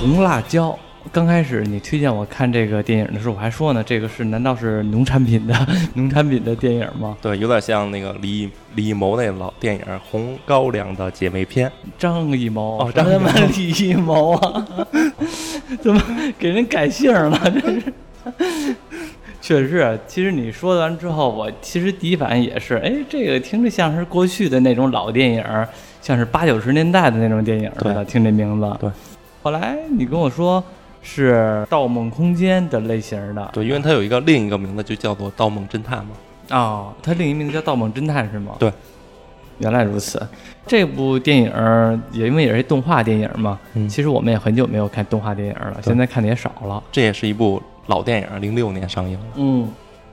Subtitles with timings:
[0.00, 0.76] 红辣椒。
[1.12, 5.54] 刚开始你推荐我看这个电影的时候，我还说呢，这个是难道是农产品的
[5.94, 7.16] 农产品的电影吗？
[7.20, 9.80] 对，有点像那个李李艺谋那老电影
[10.10, 11.68] 《红高粱的姐妹篇》。
[11.98, 14.66] 张艺谋哦张艺谋 李艺谋啊？
[15.82, 16.02] 怎么
[16.38, 17.38] 给人改姓了？
[17.60, 17.92] 这是。
[19.42, 25.44] 确实，其实你说完之后，我其实第一反应也是，哎，这个听着像是过去的那种老电影，
[26.00, 28.76] 像是八九十年代的那种电影似的，对听这名字。
[28.80, 28.90] 对。
[29.42, 30.62] 后来你跟我说
[31.02, 36.08] 是《盗梦空间》的类型的，对，因为它有一个另一个名字，就叫做《盗梦侦探》嘛。
[36.50, 38.56] 哦，它另一名字叫《盗梦侦探》是吗？
[38.58, 38.72] 对，
[39.58, 40.20] 原来如此。
[40.66, 46.82] 这部电影也因为也是动画电影嘛，嗯其实我们也很久没有看动画电影了，现在看的也少了。
[46.92, 49.26] 这也是一部老电影，零六年上映的。
[49.36, 49.68] 嗯，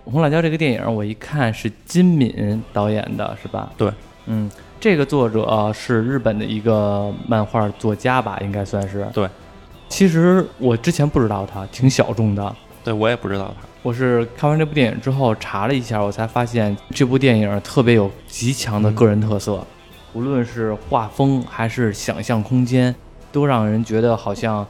[0.12, 3.70] 《红辣椒》这个电影我一看是金敏导演的，是吧？
[3.78, 3.92] 对，
[4.28, 9.08] 嗯，这个作者是日本的一个漫画作家吧，应该算是。
[9.14, 9.28] 对，
[9.90, 12.56] 其实我之前不知道他，挺小众的。
[12.84, 13.68] 对我也不知道他。
[13.84, 19.66] 我是看完这部电影之后查了一下，我才发现这部电影特别有极强的个人特色，
[20.14, 22.94] 无论是画风还是想象空间，
[23.32, 24.66] 都让人觉得好像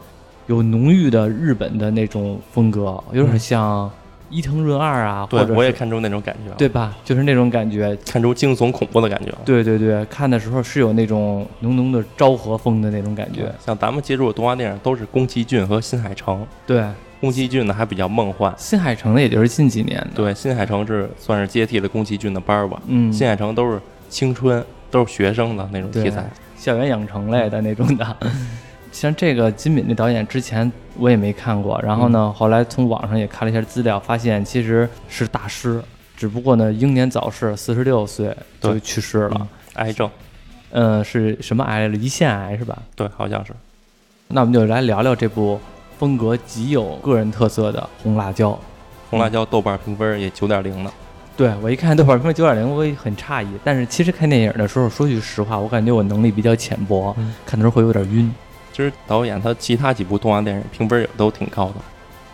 [0.47, 3.89] 有浓郁的日本的那种风格，有点像
[4.29, 6.95] 伊藤润二啊，或对者，我也看出那种感觉，对吧？
[7.05, 7.97] 就是那种感觉。
[8.05, 9.31] 看出惊悚恐怖的感觉。
[9.45, 13.51] 对对对，看的时候是有那种浓浓的昭和风的那种感觉。
[13.65, 16.83] 像咱们接触的动画电影都是宫崎骏和新海诚，对，
[17.21, 22.81] 宫崎骏呢还比较梦幻，新海诚的也就是近几年的。，对，新海诚是算是接替了宫崎骏的班儿吧。
[22.87, 26.29] 嗯，新海诚都是青春，都是学生的那种题材。
[26.57, 28.17] 校园养成类的那种的。
[28.97, 35.79] 像这个金敏这导演之前我也没看过，然后呢，后来从网上也看了一下资料，发现其实是大师，
[36.15, 39.47] 只不过呢英年早逝，四十六岁就去世了嗯。
[39.75, 40.09] 癌症，
[40.71, 41.87] 嗯、是什么癌？
[41.89, 42.75] 胰腺癌是吧？
[42.95, 43.53] 对，好像是。
[44.29, 45.59] 那我们就来聊聊这部
[45.99, 48.49] 风格极有个人特色的《红辣椒》。
[49.11, 50.91] 红辣椒豆瓣评分也九点零呢。
[51.37, 53.47] 对我一看豆瓣评分九点零，我也很诧异。
[53.63, 58.33] 但是其实看电影的时候，说句实话，我感觉我能力比较浅薄，嗯看的时候会有点晕。
[58.77, 61.75] 其实导演他其他几部动画电影评分也都挺高的。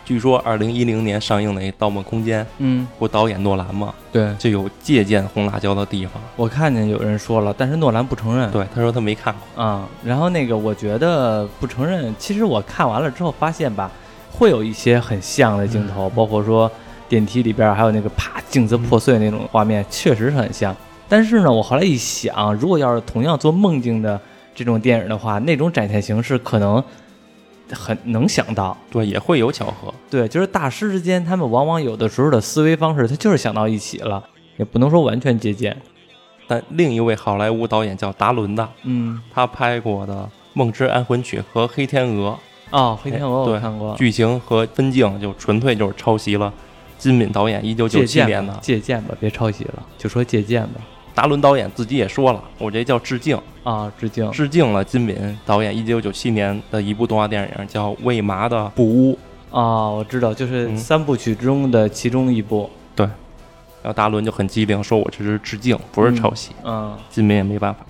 [0.04, 6.22] 据说二零一零年上映的那《盗梦空间》，嗯，不导演诺兰嘛，对，就有借鉴红辣椒的地方。
[6.36, 8.50] 我看见有人说了，但是诺兰不承认。
[8.50, 9.64] 对，他说他没看过。
[9.64, 13.90] 啊、然后那个我觉得不承认，其实我看完了之后发现吧，
[14.30, 16.70] 会有一些很像的镜头，包括说
[17.08, 20.76] 电梯里边还有那个啪镜子破碎那种画面，确实是很像。
[21.08, 24.20] 但是呢，我后来一想，如果要是同样做梦境的
[24.54, 26.82] 这种电影的话，那种展现形式可能
[27.72, 28.76] 很能想到。
[28.90, 29.92] 对，也会有巧合。
[30.08, 34.22] 对，就是大师之间，他们往往有的时候的思维方式，他就是想到一起了，
[34.56, 35.76] 也不能说完全借鉴。
[36.46, 40.14] 但另一位好莱坞导演叫达伦的，嗯，他拍过的
[40.52, 42.38] 《梦之安魂曲》和《黑天鹅
[42.70, 46.52] 哦，黑天鹅我对看过》，，剧情和分镜就纯粹就是抄袭了
[46.98, 48.54] 金敏导演一九九七年的，。
[48.60, 50.80] 借鉴吧，别抄袭了，就说借鉴吧。
[51.14, 54.30] 达伦导演自己也说了，我这叫致敬，啊，致敬。
[54.30, 59.18] 致敬了金敏导演一九九七年的一部动画电影叫《为麻的布屋》。
[59.58, 62.70] 啊，我知道，就是嗯三部曲中的其中一部。
[62.94, 63.04] 对
[63.82, 66.52] 然后达伦就很机灵，说我这是致敬，不是抄袭。
[66.62, 67.80] 嗯金敏也没办法。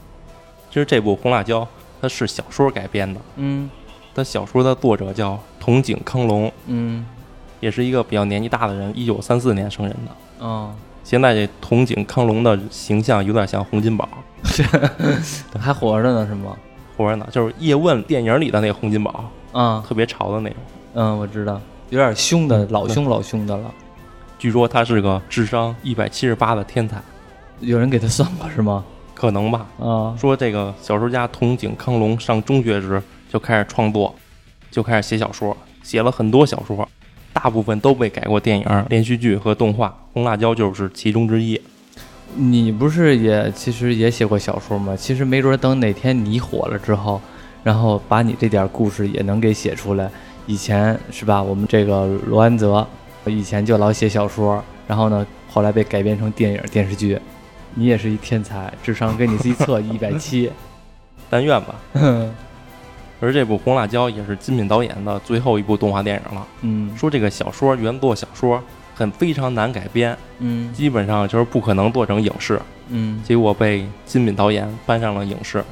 [0.70, 1.60] 其实这部《红辣椒》
[2.00, 3.70] 它是小说改编的，嗯
[4.14, 7.06] 它小说的作者叫筒井康隆，嗯
[7.60, 10.16] 也是一个比较年纪大的人，一九三四年生人的。
[10.40, 14.08] 嗯，现在这筒井康隆的形象有点像洪金宝，
[15.60, 16.56] 还活着呢是吗？
[16.96, 20.58] 活着呢，就是叶问电影里的那个洪金宝，啊特别潮的那种。
[20.94, 21.60] 嗯，我知道，
[21.90, 23.70] 有点凶的，老凶老凶的了。
[24.38, 27.02] 据说他是个智商一百七十八的天才，
[27.60, 28.84] 有人给他算过是吗？
[29.12, 29.66] 可能吧。
[29.78, 34.14] 啊说这个小说家筒井康隆上中学时就开始创作，
[34.70, 36.88] 就开始写小说，写了很多小说，
[37.34, 41.60] 大部分都被改过电影、连续剧和动画，《红辣椒》就是其中之一。
[42.36, 44.96] 你不是也其实也写过小说吗？
[44.96, 47.20] 其实没准等哪天你火了之后，
[47.62, 50.10] 然后把你这点故事也能给写出来。
[50.46, 51.42] 以前是吧？
[51.42, 52.86] 我们这个罗安泽
[53.26, 57.18] 以前就老写小说，然后呢，后来被改编成电影电视剧。
[57.74, 60.50] 你也是一天才，智商跟你自己测一百七。
[61.28, 61.74] 但愿吧。
[63.20, 66.46] 而这部《红辣椒》也是金敏导演的最后一部动画电影了。
[66.62, 68.62] 嗯说这个小说原作小说
[68.94, 75.64] 很非常难改编，嗯基本上就是不可能做成影视，嗯结果被金敏导演搬上了影视。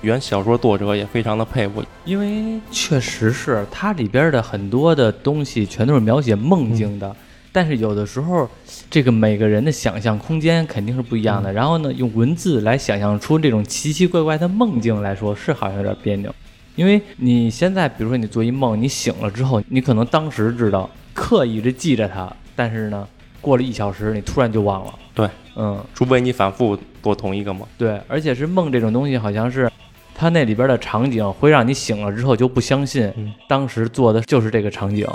[0.00, 7.14] 原小说作者也非常的佩服，因为确实是它里边的很多的东西全都是描写梦境的，
[7.52, 8.48] 但是有的时候
[8.90, 11.52] 这个每个人的想象空间肯定是不一样的。
[11.52, 16.34] 然后呢，用文字来想象出这种奇奇怪怪的梦境来说，是好像有点别扭。
[16.74, 23.06] 因为你现在比如说你做一梦，你醒了之后，你可能当时知道，刻意的记着它，但是呢，
[23.40, 24.94] 过了一小时，你突然就忘了。
[25.14, 27.66] 对，嗯，除非你反复做同一个梦。
[27.76, 29.70] 对，而且是梦这种东西，好像是
[30.14, 35.06] 它那里边的场景会让你醒了之后就不相信嗯当时做的就是这个场景，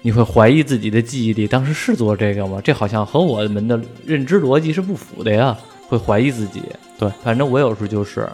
[0.00, 2.60] 你会怀疑自己的记忆力当时是做这个吗？
[2.64, 5.54] 这好像和我们的认知逻辑是不符的呀，
[5.88, 6.62] 会怀疑自己。
[6.98, 8.26] 对，反正我有时候就是，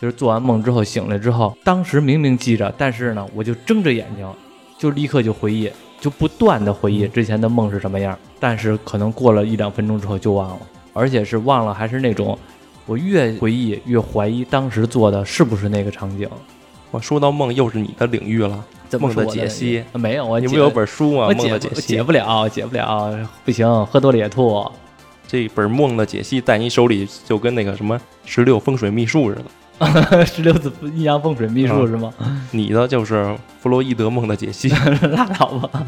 [0.00, 4.26] 就是做完梦之后醒来之后，当时明明记着，但是呢，我就睁着眼睛，
[4.78, 5.70] 就立刻就回忆，
[6.00, 10.60] 就不断的回忆之前的梦是什么样，但是可能过了一两分钟之后就忘了，
[10.94, 12.38] 而且是忘了还是那种。
[12.86, 16.28] 我越回忆越怀疑当时做的是不是那个场景。
[16.90, 18.64] 我说到梦，又是你的领域了。
[18.88, 21.28] 怎么梦的解析啊没有，啊你不有本书吗？
[21.28, 22.02] 梦的解析不解。
[22.02, 24.66] 不了，解不了，不行，喝多了也吐。
[25.28, 29.44] 这本梦的解析在你手里，就跟那个什么十六风水秘术似的。
[30.26, 32.12] 十六字阴阳风水秘术是吗？
[32.52, 34.68] 你的就是弗洛伊德梦的解析。
[35.10, 35.84] 拉倒吧。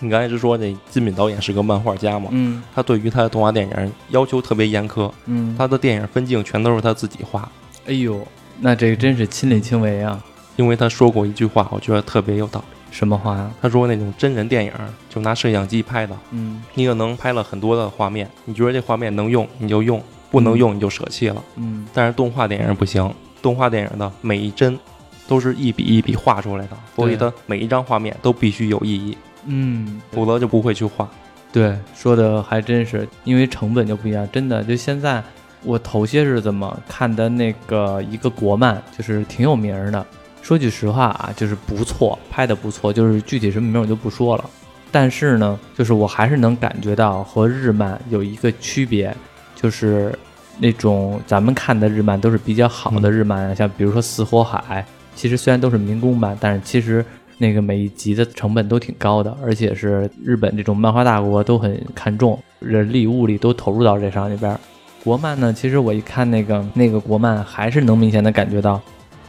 [0.00, 2.28] 你刚才是说那金敏导演是个漫画家嘛？
[2.32, 7.50] 嗯他对于他的动画电影要求特别严苛，嗯，他的电影分镜全都是他自己画。
[7.86, 8.24] 哎呦，
[8.60, 10.22] 那这个真是亲力亲为啊！
[10.56, 12.66] 因为他说过一句话，我觉得特别有道理。
[12.90, 13.50] 什么话呀？
[13.60, 14.72] 他说那种真人电影
[15.10, 20.00] 就拿摄像机拍的，嗯你可能拍了很多的画面，你觉得这画面能用你就用，
[20.30, 21.42] 不能用你就舍弃了。
[21.56, 24.78] 嗯但是动画电影不行，动画电影的每一帧
[25.26, 29.16] 都是一笔一笔画出来的，所以它每一张画面都必须有意义，
[29.46, 31.08] 嗯，否则就不会去画。
[31.50, 34.28] 对，说的还真是，因为成本就不一样。
[34.30, 35.22] 真的，就现在
[35.64, 40.04] 我头些日子嘛看的那个一个国漫，就是挺有名儿的。
[40.42, 44.44] 说句实话啊，就是不错，拍的不错，就是具体什么名儿我就不说了。
[44.90, 49.14] 但是呢，就是我还是能感觉到和日漫有一个区别，
[49.60, 50.16] 就是
[50.58, 54.80] 那种咱们看的日漫都是比较好的日漫啊，像比如说《死火海》，
[55.16, 57.04] 其实虽然都是民工漫，但是其实
[57.38, 64.56] 那个每一集的成本都挺高的，而且是日本这种漫画大国都很看重，人力物力都投入到这上里边。
[65.02, 68.80] 国漫呢，其实我一看那个那个国漫，还是能明显的感觉到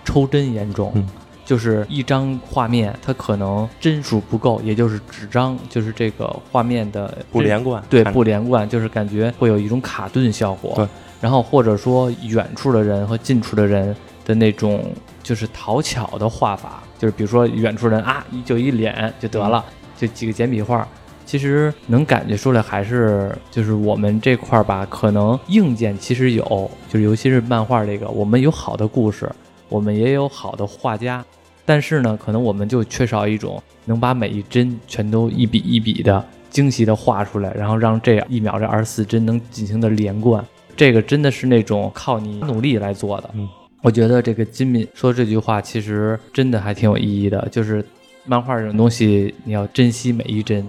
[0.05, 1.07] 抽帧严重，嗯
[1.49, 10.73] 就是一张画面它可能帧数不够，也就是纸张，就是这个画面的不连贯，对不连贯，就是感觉会有一种卡顿效果。
[10.75, 10.87] 对，
[11.19, 14.93] 然后或者说远处的人和近处的人的那种
[15.23, 19.65] 就是讨巧的画法，就是比如说远处人啊，就一脸就得了，
[19.97, 20.87] 就几个简笔画。
[21.25, 29.27] 其实能感觉出来，还是就是我们这块儿吧，可能硬件其实有，就是尤其是漫画这个，我们有好的故事，
[29.67, 31.25] 我们也有好的画家，
[31.69, 40.43] 但是呢，可能我们就缺少一种能把每一帧全都一笔一笔的精细的画出来，然后让这一秒这二十四帧能进行的连贯。
[40.75, 43.29] 这个真的是那种靠你努力来做的。
[43.35, 43.47] 嗯，
[43.83, 47.85] 我觉得这个金敏说这句话其实真的还挺有意义的，就是
[48.25, 50.65] 漫画这种东西，你要珍惜每一帧。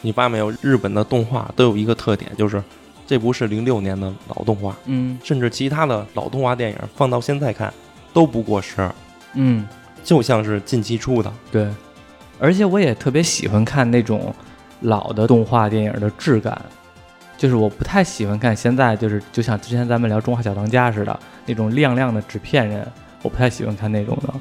[0.00, 0.50] 你发现没有？
[0.62, 2.64] 日本的动画都有一个特点，就是
[3.06, 7.70] 这不是零六年的老动画，嗯甚至其他的老动画电影放到现在看
[8.14, 8.90] 都不过时，
[9.34, 9.68] 嗯，
[10.02, 11.32] 就像是近期出的。
[11.50, 11.68] 对。
[12.38, 14.34] 而且我也特别喜欢看那种
[14.80, 16.60] 老的动画电影的质感，
[17.38, 22.84] 就是我不太喜欢看现在就是就像之前咱们聊《中华小当家》似的那种亮亮的纸片人，
[23.22, 24.34] 我不太喜欢看那种的。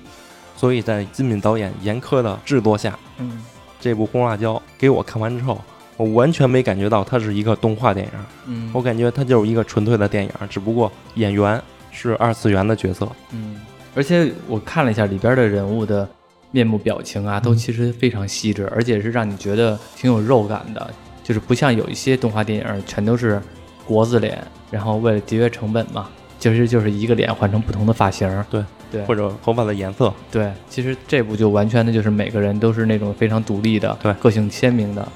[0.56, 3.44] 所以在金敏导演严苛的制作下，嗯
[3.80, 5.60] 这部《红辣椒》给我看完之后，
[5.98, 8.12] 我完全没感觉到它是一个动画电影，
[8.48, 13.08] 嗯我感觉它就是一个纯粹的电影，只不过演员是二次元的角色。
[13.32, 13.62] 嗯，
[13.94, 16.08] 而且我看了一下里边的人物的
[16.52, 20.90] 面部表情啊，都其实非常细致，而且是让你觉得挺有肉感的，
[21.24, 23.42] 就是不像有一些动画电影全都是
[23.86, 28.28] 国字脸，然后为了节约成本嘛，其实就是一个脸换成不同的发型。
[28.50, 29.06] 对对。
[29.06, 34.14] 或者头发的颜色，对，其实这部就完全的就是每个人都是那种非常独立的，对。
[34.16, 35.08] 个性鲜明的。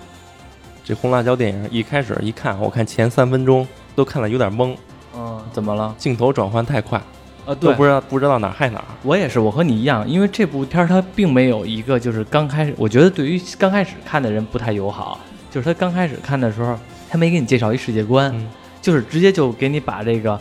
[0.84, 4.75] 这红辣椒电影一开始一看，我看前三分钟都看了有点懵，
[5.15, 5.96] 嗯，怎么了？
[5.98, 7.01] 镜头转换太快，
[7.46, 8.86] 啊，都不知道不知道哪儿害哪儿。
[9.04, 15.20] 我也是，我和你一样，因为这部片儿它并没有一个就是刚开始，我觉得对于刚开始看的人不太友好。
[15.52, 16.78] 就是他刚开始看的时候，
[17.10, 18.46] 他没给你介绍一世界观，嗯
[18.82, 20.38] 就是直接就给你把这个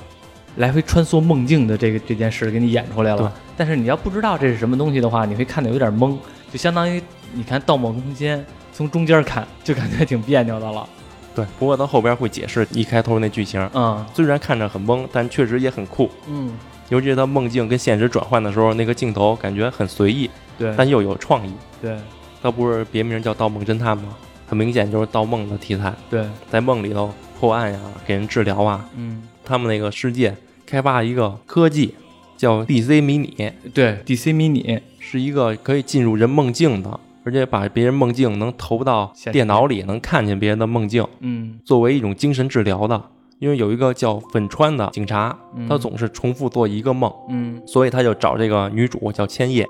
[0.57, 3.33] 来回穿梭梦境的这个这件事给你演出来了。
[3.57, 6.17] 但是你要不知道这是什么东西的话，你会看的有点懵，
[6.51, 7.01] 就相当于
[7.33, 8.39] 你看《盗梦空间》
[8.73, 10.85] 从中间看就感觉挺别扭的了。
[11.33, 16.11] 对，不过到后边会解释一开头那剧情，嗯虽然看着很懵，但确实也很酷。
[16.29, 16.53] 嗯，
[16.88, 21.53] 尤其是他梦境跟现实转换的时候，那个镜头感觉很随意，对但又有创意。
[21.81, 21.97] 对
[22.43, 24.17] 他不是别名叫《盗梦侦探》吗？
[24.47, 27.11] 很明显就是盗梦的题材，对，在梦里头
[27.41, 28.88] 破案呀、给人治疗啊。
[28.97, 30.35] 嗯他们那个世界
[30.67, 31.95] 开发一个科技，
[32.37, 43.03] 叫 DC 迷你，对，DC 迷你，是一个可以进入人梦境的，而且把别人梦境能投到电脑里，能看见别人的梦境，嗯作为一种精神治疗的。
[43.45, 49.67] 因为有一个叫粉川的警察，嗯他总是重复做一个梦，嗯，所以他就找这个女主叫千叶，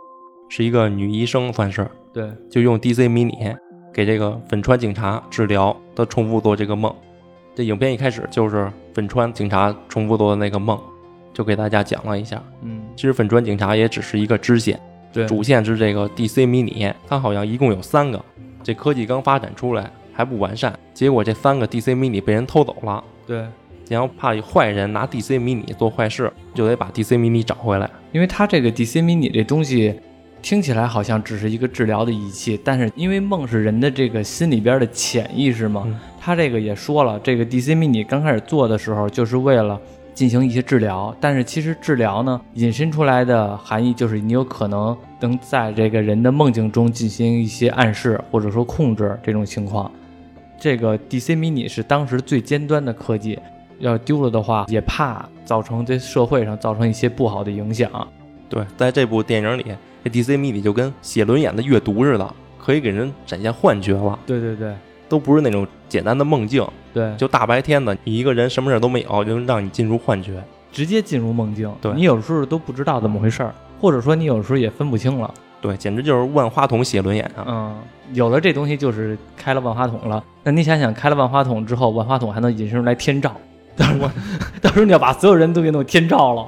[0.49, 3.33] 是一个女医生，算是对，就用 DC 迷你
[3.93, 6.95] 给这个粉川警察治疗，他重复做这个梦。
[7.53, 10.79] 这影片一开始就是粉川警察重复做的那个梦，
[11.33, 12.41] 就给大家讲了一下。
[12.63, 14.81] 嗯其实粉川警察也只是一个支线，
[15.13, 18.25] 对，主线是这个 DC 迷你，它好像一共有三个。
[18.63, 23.45] 这科技刚发展出来还不完善，结果这三个 DC 迷你被人偷走了，对，
[23.89, 27.89] 然后怕有坏人拿 DC 迷你做坏事，就得把 DC 迷你找回来。
[28.13, 29.99] 因为它这个 DC 迷你这东西
[30.41, 39.79] 听起来好像只是一个治疗的仪器，但是因为梦是人的这个心里边的潜意识嘛，嗯它这个也说了，这个 DC 迷你刚开始做的时候就是为了
[40.15, 49.91] 进行一些治疗，但是其实治疗呢引申出来的含义就是你有可能能在这个人的梦境中进行一些暗示或者说控制这种情况。
[50.59, 53.39] 这个 DC 迷你是当时最尖端的科技，
[53.91, 57.91] 要丢了的话，也怕造成对社会上造成一些不好的影响。
[58.49, 59.65] 对，在这部电影里，
[60.05, 64.75] 这 DC 迷你就跟写轮眼的阅读似的，可以给人展现幻觉了，对对对
[65.09, 70.43] 都不是那种简单的梦境，对，就大白天的，你一个人什么事儿都没有，就让你进入幻觉。
[70.73, 71.73] 直接进入梦境。
[71.81, 75.33] 对你有时候都不知道怎么回事儿，或者说你有时候也分不清了。
[75.61, 77.45] 对，简直就是万花筒写轮眼啊！
[77.47, 77.79] 嗯，
[78.13, 80.23] 有了这东西就是开了万花筒了。
[80.43, 83.35] 那你想想，开了万花筒之后，万花筒还能引申出来天照，
[83.79, 84.11] 到时候
[84.61, 86.47] 到时候你要把所有人都给弄天照了。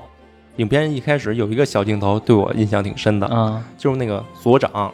[0.57, 4.93] 影片一开始有一个小镜头对我印象挺深的，嗯就是那个所长，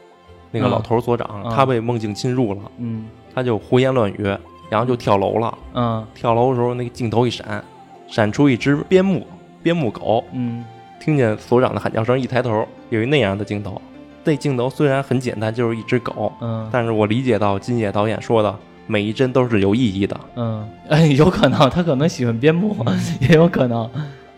[0.50, 4.24] 那个嗯老头儿所长，嗯他被梦境侵入了，嗯他就胡言乱语，
[4.68, 5.56] 然后就跳楼了。
[5.74, 7.62] 嗯跳楼的时候，那个镜头一闪，
[8.08, 9.26] 闪出一只边牧，
[9.62, 10.64] 边牧狗，嗯
[10.98, 13.80] 听见所长的喊叫声，一抬头，有一那样的镜头。
[14.24, 20.20] 那镜头虽然很简单，就是一只狗，嗯但是我理解到金野导演说的每一帧都是有意义的。
[20.36, 22.76] 嗯，哎，有可能他可能喜欢边牧，
[23.20, 23.88] 也有可能。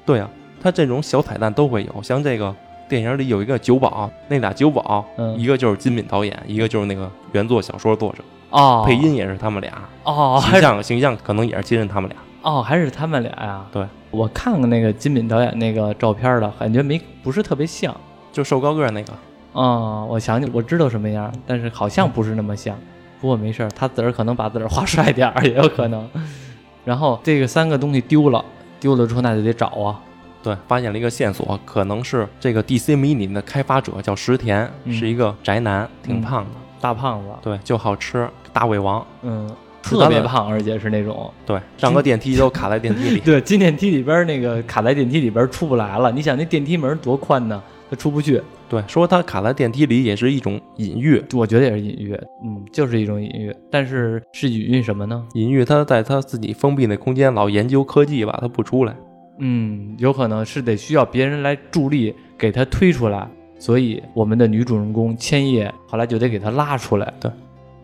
[0.05, 0.29] 对啊，
[0.61, 2.55] 他这种小彩蛋都会有，像这个
[2.89, 8.19] 电影里有一个酒保，那俩酒保，嗯一个就是金敏导演，一个就是那个原作小说作者，
[8.51, 9.73] 哦，配音也是他们俩，
[10.05, 12.19] 哦，形象形象可能也是接近他们俩。
[12.43, 13.65] 哦，还是他们俩呀？
[13.73, 17.95] 对，我看过那个金敏导演那个照片了，感觉没不是特别像。
[18.31, 19.13] 就瘦高个儿那个，
[19.53, 22.77] 哦，我想起我知道什么样，但是好像不是那么像。
[23.25, 26.07] 不过没事儿，他自个儿可能把自个儿画帅点儿， 也有可能。
[26.85, 28.45] 然后这个三个东西丢了，
[28.78, 29.99] 丢了之后那就得找啊。
[30.43, 36.50] 对，发现了一个线索，可能是这个 DC Mini 的开发者叫石田，嗯是一个宅男，挺胖的，
[36.83, 39.50] 大胖子，对，就好吃，大胃王，嗯，
[39.83, 41.33] 特别胖，而且是那种。
[41.47, 43.21] 对，上个电梯都卡在电梯里。
[43.25, 46.12] 对，进电梯里边那个卡在电梯里边出不来了。
[46.12, 47.62] 你想那电梯门多宽呢？
[47.91, 48.41] 他出不去。
[48.69, 52.14] 对，说他卡在电梯里也是一种隐喻，我觉得也是隐喻，
[52.45, 53.55] 嗯，就是一种隐喻。
[53.71, 55.26] 但是是隐喻什么呢？
[55.35, 58.97] 隐喻他在他自己封闭那空间老研究科技吧，他不出来。
[59.38, 67.12] 嗯，有可能是得需要别人来助力给他推出来，所以我们的女主人公千叶后来就得给他拉出来。
[67.21, 67.31] 对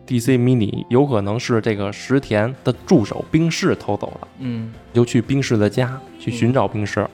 [0.07, 7.07] DC mini 有可能是这个石田的助手冰室偷走了，嗯就去冰室的家去寻找冰室。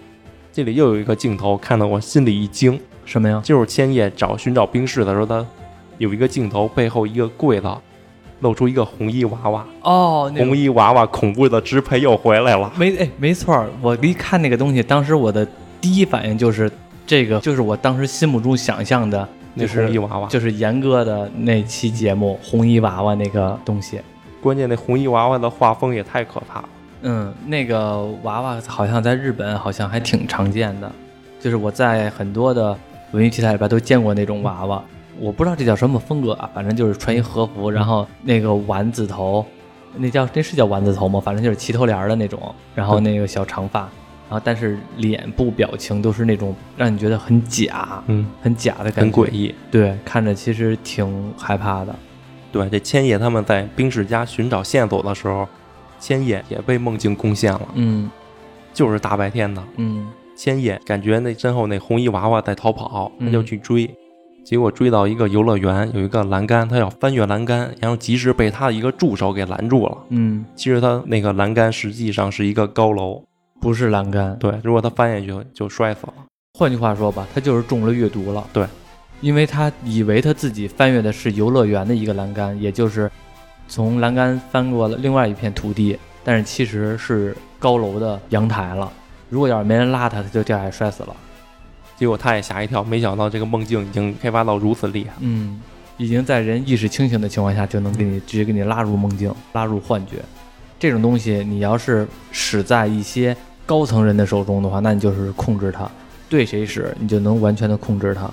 [0.58, 3.40] 这里又有一个镜头，看得我心里一惊，什么呀？
[3.46, 5.46] 就是千叶找寻找冰室的时候，他
[6.00, 7.72] 有一个镜头，背后一个柜子
[8.40, 12.74] 露出一个红衣娃娃，哦，那个红衣娃娃恐怖的支配又回来了。
[12.76, 13.70] 没哎，没错儿。
[13.84, 15.48] 我一看那个东西，当时我的
[15.80, 16.72] 第一反应就是
[17.06, 24.02] 这个，就是我当时心目中想象的，那就是红衣娃娃，就是严哥的那期节目红衣娃娃那个东西。
[24.42, 26.70] 关键那红衣娃娃的画风也太可怕了。
[27.10, 30.92] 嗯，那个娃娃好像在日本好像还挺常见的，
[31.40, 32.78] 就是我在很多的
[33.14, 34.84] 文艺题材里边都见过那种娃娃。
[35.18, 39.46] 我不知道这叫什么风格啊，反正就是穿一和服，然后那个丸子头，
[39.96, 41.20] 那叫那是叫丸子头吗？
[41.20, 43.80] 反正就是齐头帘儿的那种，然后那个小长发，
[44.30, 49.56] 然后但是脸部表情都是那种让你觉得很假、嗯，很假的感觉，很诡异。
[49.72, 51.96] 对，看着其实挺害怕的。
[52.52, 55.48] 对，这千叶他们在冰室家寻找线索的时候，
[56.00, 58.10] 千叶也被梦境攻陷了，嗯。
[58.74, 59.64] 就是大白天的。
[59.78, 60.08] 嗯。
[60.36, 63.90] 千叶感觉那身后那红衣娃娃在逃跑，他嗯就去追，
[64.46, 69.98] 结果追到一个游乐园，有一个栏杆，他要翻越栏杆，然后及时被他的一个助手给拦住了。
[70.10, 73.24] 嗯，其实他那个栏杆实际上是一个高楼，
[73.60, 76.14] 不是栏杆，对，如果他翻下去就就摔死了。
[76.54, 78.46] 换句话说吧，他就是中了阅读了。
[78.54, 78.64] 对，
[79.22, 83.10] 因为他以为他自己翻越的是游乐园的一个栏杆，也就是
[83.68, 88.92] 从栏杆翻过了另外一片土地，但是其实是高楼的阳台了。
[89.30, 91.16] 如果要是没人拉他，他就掉下来摔死了。
[91.98, 95.12] 结果他也吓一跳，没想到这个梦境已经开发到如此厉害。
[95.20, 95.60] 嗯，
[95.98, 100.18] 已经在人意识清醒的情况下，就能给你直接给你拉入梦境，拉入幻觉。
[100.80, 105.90] 这种东西，你要是使在一些高层人的手中的话，那你就是控制他，
[106.30, 108.32] 对谁使，你就能完全的控制它。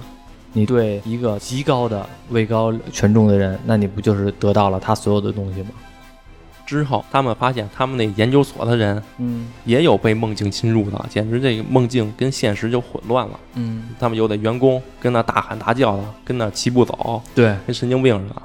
[0.57, 5.71] 你对一个极高的位高权重的人，那你不就是得到了他所有的东西吗？
[6.65, 13.39] 之后，他们发现他们那研究所的人嗯也有被梦境侵入的，简直这个梦境跟现实就混乱了。
[13.55, 18.43] 嗯，他们有的员工跟那大喊大叫的，跟那齐步走，对，跟神经病似的。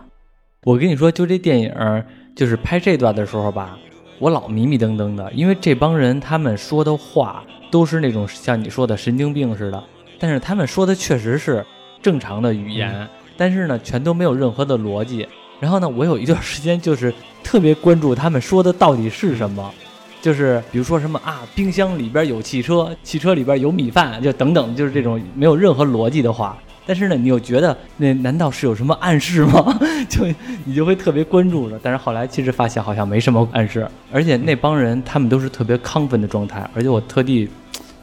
[0.63, 3.77] 我跟你说，就这电影儿，就是拍这段的时候吧，
[4.19, 9.81] 我老迷迷瞪瞪的，因为这帮人他们说的话都是那种像你说的神经病似的，
[10.19, 11.65] 但是他们说的确实是
[12.01, 15.27] 正常的语言，但是呢，全都没有任何的逻辑。
[15.59, 17.13] 然后呢，我有一段时间就是
[17.43, 19.73] 特别关注他们说的到底是什么，
[20.21, 26.57] 就是比如说什么啊，冰箱里边有汽车，汽车里边有米饭，就等等，就是这种没有任何逻辑的话。
[26.85, 29.79] 但是呢，你又觉得那难道是有什么暗示吗？
[30.09, 30.25] 就
[30.65, 31.79] 你就会特别关注了。
[31.83, 37.47] 但是后来其实发现好像没什么暗示，而且那帮人他们都是特别亢奋的状态，而且我特地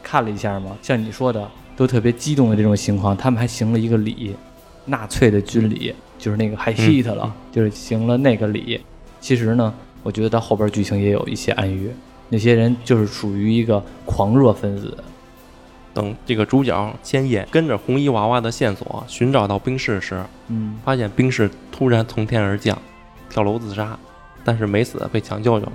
[0.01, 1.45] 看了一下嘛，像你说的
[1.77, 4.35] 都特别激动的这种情况，他们还行了一个礼，
[4.85, 8.81] 纳粹的军礼，就是那个 High Heat 了，就是行了那个礼。
[9.21, 11.91] 其实呢，我觉得到后边剧情也有一些暗喻，
[12.29, 14.97] 那些人就是属于一个狂热分子。
[15.93, 22.77] 等这个主角千叶跟着红衣娃娃的线索寻找到冰室时，嗯发现冰室突然从天而降，
[23.29, 23.97] 跳楼自杀，
[24.43, 25.71] 但是没死，被抢救救了。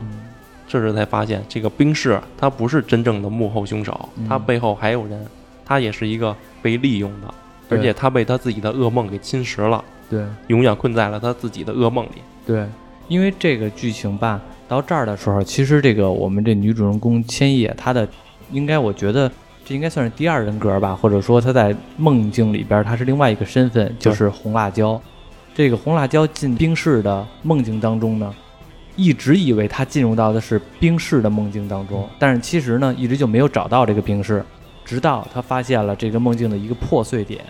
[0.68, 5.26] 这时才发现，这个冰室他不是真正的幕后凶手，嗯他背后还有人，
[5.64, 7.34] 他也是一个被利用的，
[7.68, 10.24] 而且他被他自己的噩梦给侵蚀了，对。
[10.48, 12.22] 永远困在了他自己的噩梦里。
[12.46, 12.66] 对，
[13.08, 18.06] 因为这个剧情吧，到这儿的时候，其实这个我们这女主人公千叶，她的
[18.50, 19.30] 应该我觉得
[19.64, 25.00] 这应该算是第二人格吧，或者说她在梦境里边她是另外一个身份，就是红辣椒。
[25.54, 28.34] 这个红辣椒进冰室的梦境当中呢，
[28.96, 34.44] 一直以为她进入到的是冰室的梦境当中，但是其实呢，一直就没有找到这个冰室，
[34.92, 37.42] 直到他发现了这个梦境的一个破碎点，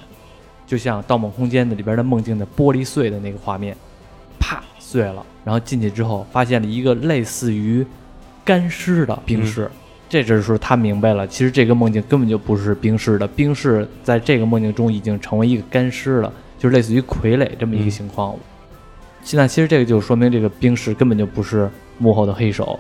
[0.65, 3.77] 就像《盗梦空间》的里边的梦境的玻璃碎的那个画面，
[4.39, 7.85] 啪碎了，然后进去之后发现了一个类似于
[8.45, 9.69] 干尸的冰室。
[10.09, 18.37] 这这时候他明白了，其实这个梦境根本就不是冰室的，冰室在这个梦境中已经成为一个干尸了，就是类似于傀儡这么一个情况。
[19.25, 22.79] 现在其实这个就说明这个冰室根本就不是幕后的黑手，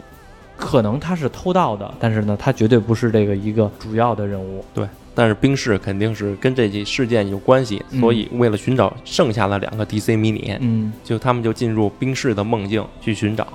[0.65, 4.65] 可能他是偷盗的，但是呢，他绝对不是这个一个主要的人物。
[4.73, 8.01] 对，但是冰室肯定是跟这起事件有关系，嗯。
[8.01, 10.93] 所以为了寻找剩下的两个 DC 迷你，嗯。
[11.03, 13.47] 就他们就进入冰室的梦境去寻找，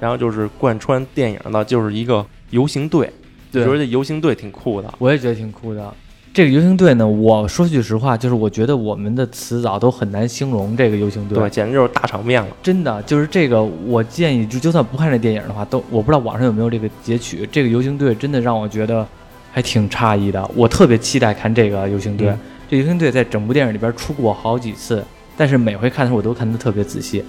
[0.00, 3.12] 然后就是贯穿电影的就是一个游行队，
[3.52, 3.64] 对。
[3.64, 5.94] 觉得这游行队挺酷的，我也觉得挺酷的。
[6.32, 11.36] 这个游行队呢，我说句实话，就是我觉得我们的词藻都很难形容这个游行队。
[11.36, 12.48] 对，简直就是大场面了。
[12.62, 17.44] 真的就是这个，我建议就就算不看这电影的话，都我不知道网上有没有这个截取。
[17.50, 19.04] 这个游行队真的让我觉得
[19.50, 22.28] 还挺诧异的，我特别期待看这个游行队。
[22.28, 22.38] 嗯
[22.70, 25.04] 这游行队在整部电影里边出过好几次，
[25.36, 27.24] 但是每回看的时候我都看得特别仔细，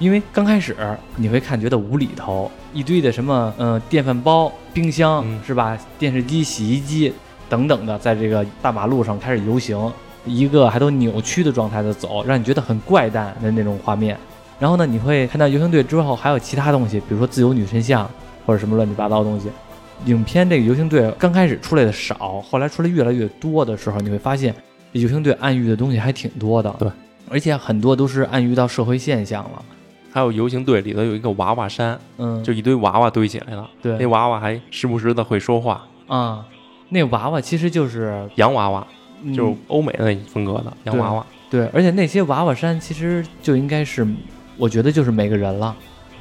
[0.00, 0.74] 因为刚开始
[1.14, 5.78] 你会看觉得无厘头，一堆的什么嗯、呃电饭煲、冰箱、嗯是吧？
[5.96, 7.12] 电视机、洗衣机
[7.50, 9.92] 等等的，在这个大马路上开始游行，
[10.24, 14.16] 一个还都扭曲的状态的走，让你觉得很怪诞的那种画面。
[14.58, 18.08] 然后呢，你会看到游行队之后还有其他东西，比如说自由女神像
[18.46, 19.50] 或者什么乱七八糟的东西。
[20.06, 24.54] 影片这个游行队刚开始出来的少，后来出来越来越多的时候，你会发现
[24.94, 26.74] 这游行队暗喻的东西还挺多的。
[26.78, 26.88] 对，
[27.28, 29.62] 而且很多都是暗喻到社会现象了。
[30.12, 36.44] 还有游行队里头有一个娃娃山，嗯，就一堆娃娃堆起来了，对那娃娃还时不时的会说话，啊，
[36.90, 38.86] 那娃娃其实就是洋娃娃，
[39.22, 41.24] 嗯就是欧美的那风格的洋娃娃。
[41.48, 44.06] 对，而且那些娃娃山其实就应该是，
[44.56, 45.74] 我觉得就是每个人了，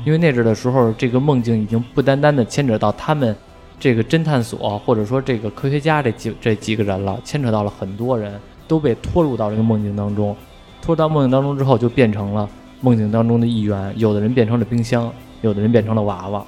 [0.05, 3.35] 因为那阵儿的时候，这个梦境已经不单单的牵扯到他们
[3.79, 10.35] 这个侦探所或者说这个科学家这几这几个人了，牵扯到了很多人都被拖入到这个梦境当中，
[10.81, 12.49] 拖入到梦境当中之后，就变成了
[12.81, 16.43] 梦境当中的一员，有的人变成了冰箱，有的人变成了娃娃，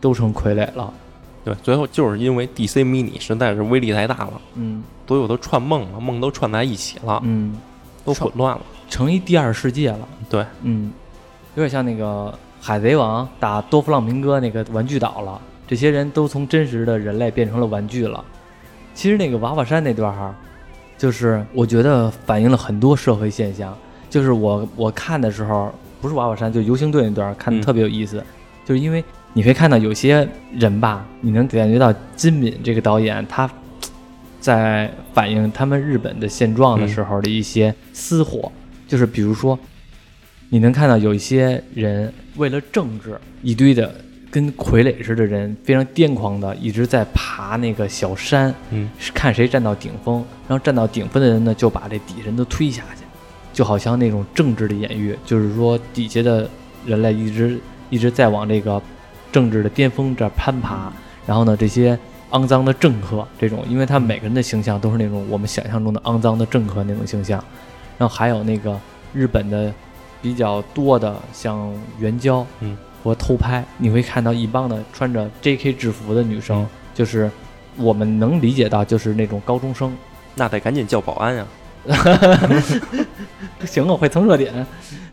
[0.00, 0.92] 都成傀儡了。
[1.44, 7.54] 对，最后就是因为 DC mini 实在是威力太大了，嗯所有都串梦了，梦都串在一起了，嗯，
[8.04, 8.62] 都混乱了。
[8.88, 10.08] 成一第二世界了。
[10.30, 10.90] 对，嗯，
[11.54, 18.24] 有点像那个海贼王打多弗朗明哥那个玩具岛了，这些人都从真实的人类变成了玩具了。
[18.94, 20.34] 其实那个娃娃山那段儿哈，
[20.96, 23.76] 就是我觉得反映了很多社会现象。
[24.08, 28.24] 就是我我看的时候，不是娃娃山，就游行队那段看的嗯特别有意思，
[28.64, 29.04] 就是因为
[29.36, 33.50] 你会看到有些人吧，你能感觉到金敏这个导演他
[34.40, 38.50] 在反映他们日本的现状的时候的一些私货，
[38.86, 39.58] 就是比如说，
[40.50, 43.92] 你能看到有一些人为了政治，一堆的
[44.30, 53.02] 跟傀儡似的人，非常癫狂的一直在爬那个小山，嗯，是看谁站到顶峰，然后站到顶峰的人呢，就把这底下人都推下去，
[53.52, 56.48] 就好像那种政治的演喻，就是说底下的
[56.86, 57.58] 人类一直
[57.90, 58.80] 一直在往这个
[59.34, 60.92] 政治的巅峰这儿攀爬，
[61.26, 61.98] 然后呢，这些
[62.30, 67.42] 肮脏的政客这种，因为他们每个人的形象都是那种我们想象中的肮脏的政客那种形象，
[67.98, 68.78] 然后还有那个
[69.12, 69.74] 日本的
[70.22, 71.68] 比较多的像
[71.98, 75.72] 援交，嗯，和偷拍，你会看到一帮的穿着 J.K.
[75.72, 77.28] 制服的女生，嗯就是
[77.76, 79.92] 我们能理解到就是那种高中生，
[80.36, 81.44] 那得赶紧叫保安呀。
[83.66, 84.64] 行，我会蹭热点，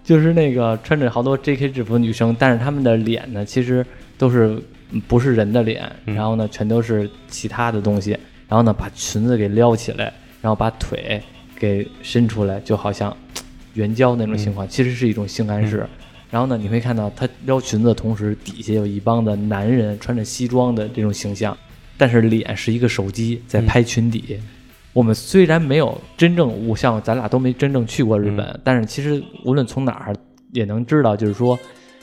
[0.03, 1.69] 就是那个穿着好多 J.K.
[1.69, 3.85] 制服的女生，但是她们的脸呢，其实
[4.21, 4.55] 都是
[4.91, 6.13] 嗯不是人的脸，嗯。
[6.13, 8.11] 然后呢，全都是其他的东西，
[8.47, 11.19] 然后呢，把裙子给撩起来，然后把腿
[11.57, 13.15] 给伸出来，就好像
[13.73, 15.87] 援交那种情况，其实是一种性暗示。
[16.29, 21.57] 然后呢，你会看到她撩裙子的同时，底下有一帮的男人穿着西装的这种形象，
[21.97, 24.39] 但是脸是一个手机在拍裙底。
[24.93, 30.15] 我们虽然没有真正，我像咱俩都没真正去过日本，但是其实无论从哪儿
[30.51, 31.57] 也能知道，就是说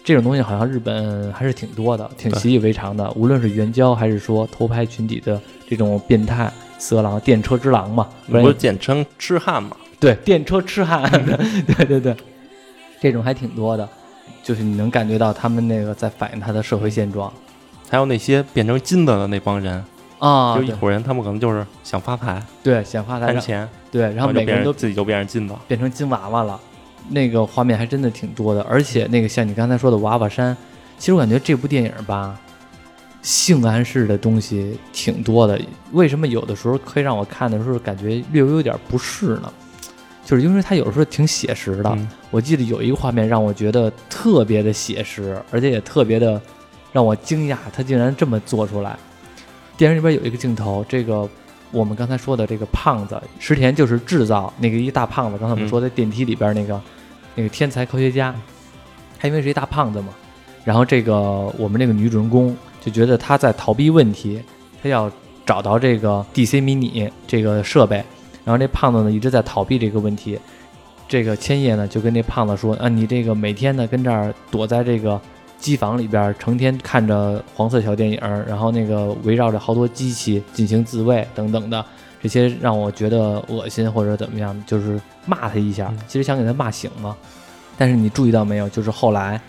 [0.09, 3.11] 这种东西好像日本还是挺多的，挺习以为常的。
[3.11, 9.77] 无论是援交还是说偷拍群体的这种变态色狼、电车之狼嘛，不是简称痴汉嘛？
[10.01, 11.03] 对，电车痴汉，
[11.77, 12.16] 对对对，
[12.99, 13.87] 这种还挺多的，
[14.42, 17.31] 就是你能感觉到他们那个在反映他的社会现状
[17.90, 19.85] 还有那些变成金子的那帮人，
[20.21, 25.55] 啊，对就一伙人，他们可能就是想发财、对，想发财让，贪钱，对，然后每个人都自己就变成金子。
[25.66, 26.59] 变成金娃娃了，
[27.09, 30.57] 那个画面还真的挺多的，而且那个像你刚才说的娃娃山，
[30.99, 32.38] 其实我感觉这部电影吧，
[33.23, 35.61] 性暗示的东西挺多的。
[35.92, 39.53] 为什么有的时候可以让我看的时候感觉略微有点不适呢？
[40.25, 41.90] 就是因为它有时候挺写实的。
[41.90, 46.38] 嗯我记得有一个画面让我觉得特别的写实，而且也特别的
[46.92, 48.99] 让我惊讶，他竟然这么做出来。
[49.79, 51.27] 电影里边有一个镜头，这个
[51.71, 56.81] 我们刚才说的这个胖子石田就是制造那个一大胖子，刚才我们说在电梯里边那个、
[57.35, 58.35] 那个天才科学家，
[59.19, 60.09] 他因为是一大胖子嘛，
[60.65, 61.21] 然后这个
[61.59, 64.43] 我们这个女主人公就觉得他在逃避问题，
[64.83, 65.11] 他要
[65.45, 67.97] 找到这个 DC 迷你这个设备，
[68.45, 70.39] 然后这胖子呢一直在逃避这个问题。
[71.07, 75.19] 这个千叶呢就跟这胖子说：“啊，你这个每天呢跟这儿躲在这个
[75.59, 81.85] 机房里边，成天看着黄色小电影，然后那个围绕着好多机器进行自卫等等的，
[82.23, 87.16] 这些让我觉得恶心或者怎么样，就是骂他一下嗯，其实想给他骂醒嘛。
[87.77, 89.40] 但是你注意到没有，就是后来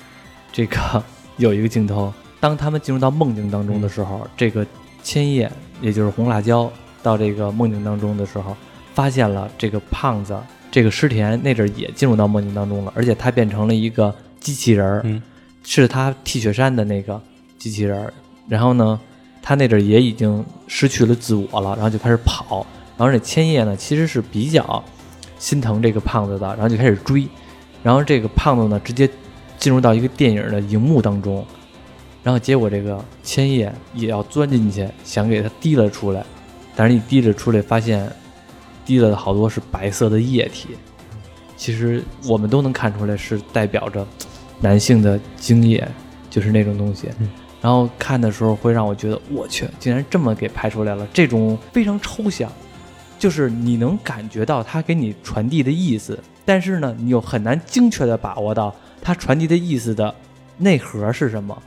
[0.52, 1.04] 这个
[1.38, 4.66] 有一个镜头，当他们进入到梦境当中的时候，这个
[5.04, 8.56] 千叶也就是红辣椒到这个梦境当中的时候，
[8.94, 10.36] 发现了这个胖子。
[10.72, 15.20] 这个石田那阵儿也进入到梦境当中了，而且他变成了一个机器人儿，嗯
[15.70, 17.22] 是他 T 恤衫的那个
[17.58, 18.14] 机器人儿。
[18.48, 19.00] 然后呢，
[19.42, 22.66] 他那阵儿也已经失去了自我了，然后就开始跑。
[22.98, 24.84] 然后这千叶呢，其实是比较
[25.38, 27.28] 心疼这个胖子的，然后就开始追。
[27.84, 29.08] 然后这个胖子呢，直接
[29.58, 31.46] 进入到一个电影的荧幕当中，
[32.24, 36.26] 然后结果这个千叶也要钻进去，想给他提了出来，
[36.76, 38.12] 但是一提了出来，发现
[38.86, 40.70] 滴了好多是白色的液体。
[41.56, 44.06] 其实我们都能看出来是代表着
[44.62, 45.88] 男性的精液，
[46.30, 47.08] 就是那种东西。
[47.20, 47.30] 嗯
[47.62, 52.50] 然后看的时候会让我觉得，我去，竟然这么给拍出来了，这种非常抽象，
[53.20, 60.16] 就是你能感觉到他给你传递的意思，但是呢，你又很难精确的把握到他传递的意思的
[60.58, 61.62] 内核是什么，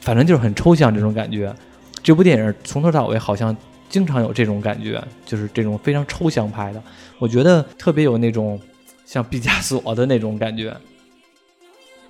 [0.00, 1.54] 反正就是很抽象这种感觉。
[2.02, 3.56] 这部电影从头到尾好像
[3.88, 6.82] 经常有这种感觉，就是这种非常抽象派的，
[7.20, 8.60] 我觉得特别有那种
[9.04, 10.76] 像毕加索的那种感觉。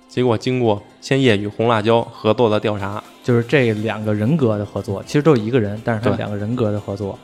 [0.07, 7.17] 结果经过千叶与红辣椒合作的调查，就是这两个人格的合作，其实都是一个人，但是他们两个人格的合作。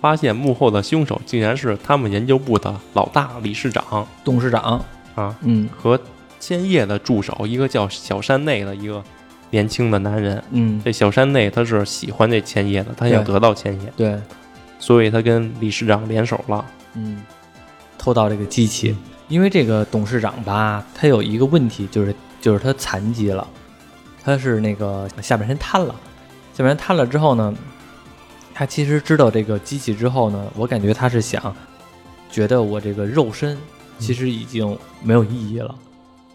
[0.00, 4.06] 发现幕后的凶手竟然是他们研究部的老大理事长。
[4.24, 4.82] 董事长，
[5.14, 5.68] 啊，嗯。
[5.76, 6.00] 和
[6.38, 9.04] 千叶的助手，一个叫小山内的一个
[9.50, 10.42] 年轻的男人。
[10.52, 14.18] 嗯，这小山内他是喜欢这千叶的，他想得到千叶，对，
[14.78, 16.64] 所以他跟理事长联手了。
[16.94, 17.22] 嗯，
[17.98, 18.96] 偷到这个机器，
[19.30, 23.46] 因为这个董事长吧，他有一个问题，就是就是他残疾了，
[24.22, 25.94] 他是那个下半身瘫了，
[26.52, 27.54] 下半身瘫了之后呢，
[28.52, 31.54] 他其实知道这个机器之后呢，我感觉他是想，
[32.28, 33.56] 觉得我这个肉身
[34.00, 35.72] 其实已经没有意义了，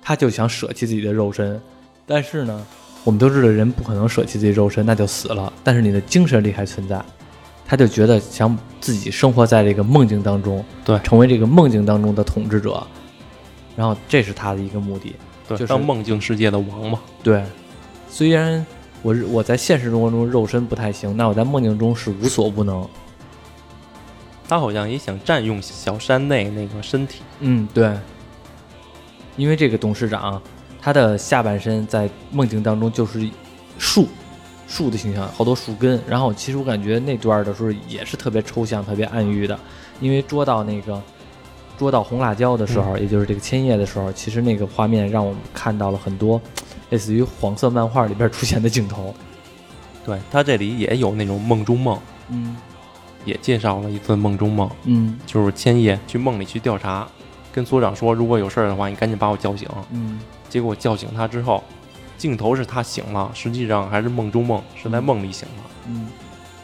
[0.01, 1.62] 他就想舍弃自己的肉身，
[2.08, 2.65] 但是呢，
[3.03, 7.03] 我们都知道人不可能舍弃自己肉身，那就死了，但是你的精神力还存在。
[7.67, 12.85] 他就觉得想自己生活在这个梦境当中，对成为这个梦境当中的统治者，
[13.75, 15.15] 然后这是他的一个目的。
[15.47, 16.99] 对，就是当梦境世界的王嘛。
[17.23, 17.43] 对，
[18.07, 18.63] 虽然
[19.01, 22.87] 我我在现实生活中肉身不太行，那我在梦境中是无所不能。
[24.47, 27.23] 他好像也想占用小山内那个身体。
[27.39, 27.91] 嗯，对，
[29.35, 30.39] 因为这个董事长
[30.79, 33.27] 他的下半身在梦境当中就是
[33.79, 34.07] 树，
[34.67, 36.01] 树的形象，好多树根。
[36.08, 39.58] 然后其实我感觉那段的时候也是特别抽象、特别暗喻的，
[39.99, 41.01] 因为捉到那个
[41.78, 46.41] 捉到红辣椒的时候，也就是这个千叶的时候，其实那个画面让我们看到了很多
[46.89, 49.13] 类似于黄色漫画里边出现的镜头。
[50.06, 51.99] 对他这里也有那种梦中梦，
[52.30, 52.56] 嗯
[53.23, 57.08] 也介绍了一次梦中梦，嗯就是千叶去梦里去调查，
[57.51, 59.67] 跟所长说，如果有事儿的话，你赶紧把我叫醒。
[59.91, 61.63] 嗯结果叫醒他之后，
[62.17, 65.63] 镜头是他醒了，实际上还是梦中梦，是在梦里醒了。
[65.88, 66.08] 嗯，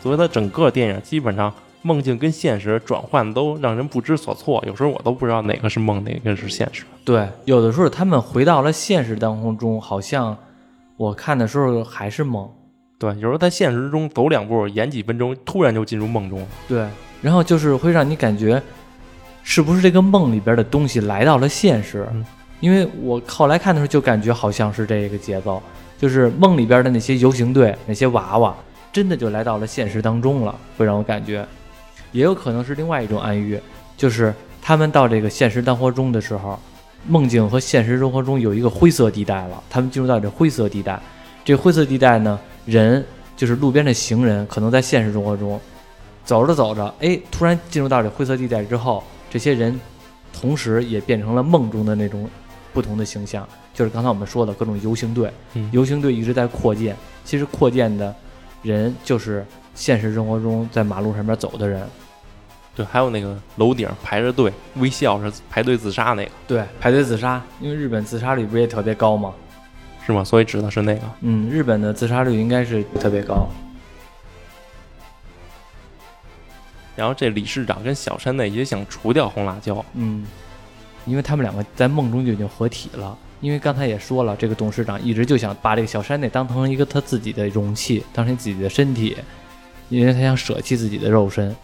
[0.01, 6.83] 所以他整个电影基本上梦境跟现实转换都让人不知所措，有时候我都不知道哪个是梦，哪个是现实。
[7.03, 10.37] 对，有的时候他们回到了现实当中，好像
[10.97, 12.49] 我看的时候还是梦。
[12.99, 16.47] 对，有时候在现实中走两步，演几分钟，突然就进入梦中了。
[16.67, 16.87] 对，
[17.21, 18.61] 然后就是会让你感觉，
[19.41, 22.07] 是不是这个梦里边的东西来到了现实？
[22.13, 22.23] 嗯
[22.61, 25.61] 因为我后来看的时候就感觉好像是这个节奏，
[25.97, 28.55] 就是梦里边的那些游行队、那些娃娃，
[28.93, 31.45] 真的就来到了现实当中了，会让我感觉，
[32.13, 33.59] 也有可能是另外一种暗喻，
[33.97, 36.57] 就是他们到这个现实生活中的时候，
[37.07, 40.99] 梦境和现实生活中有一个灰色地带了，他们进入到这灰色地带，
[41.43, 43.03] 这灰色地带呢，人
[43.35, 45.59] 就是路边的行人，可能在现实生活中
[46.23, 49.79] 走着走着，哎，突然进入到这灰色地带之后，这些人
[50.31, 52.29] 同时也变成了梦中的那种
[52.73, 58.13] 不同的形象，就是刚才我们说的各种游行队，嗯游行队一直在扩建，其实扩建的
[58.61, 61.87] 人就是现实生活中在马路上面走的人，
[62.75, 69.33] 对，还有那个楼顶排着队微笑是排队自杀那个，对，排队自杀，因为日本自杀率不是也特别高吗？
[70.05, 70.23] 是吗？
[70.23, 71.01] 所以指的是那个。
[71.21, 73.47] 嗯，日本的自杀率应该是特别高。
[76.95, 80.25] 然后这理事长跟小山内也想除掉红辣椒，嗯，
[81.05, 83.17] 因为他们两个在梦中就已经合体了。
[83.39, 89.17] 因为刚才也说了，这个董事长一直就想把这个小山内当成一个他自己的容器，当成自己的身体，
[89.89, 91.55] 因为他想舍弃自己的肉身。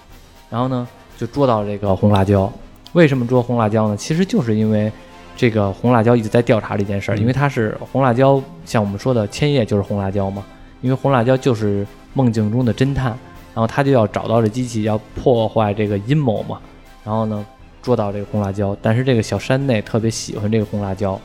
[0.49, 2.51] 然后呢，就捉到这个红辣椒。
[2.93, 3.95] 为什么捉红辣椒呢？
[3.95, 4.91] 其实就是因为
[5.35, 10.43] 这个红辣椒一直在调查这件事儿，嗯因为他是红辣椒，像我们说的千叶就是红辣椒嘛，
[10.81, 13.09] 因为红辣椒就是梦境中的侦探，
[13.53, 16.59] 然后他就要找到这机器，要破坏这个阴谋嘛。
[17.03, 17.45] 然后呢，
[17.87, 21.17] 捉到这个红辣椒，但是这个小山内特别喜欢这个红辣椒，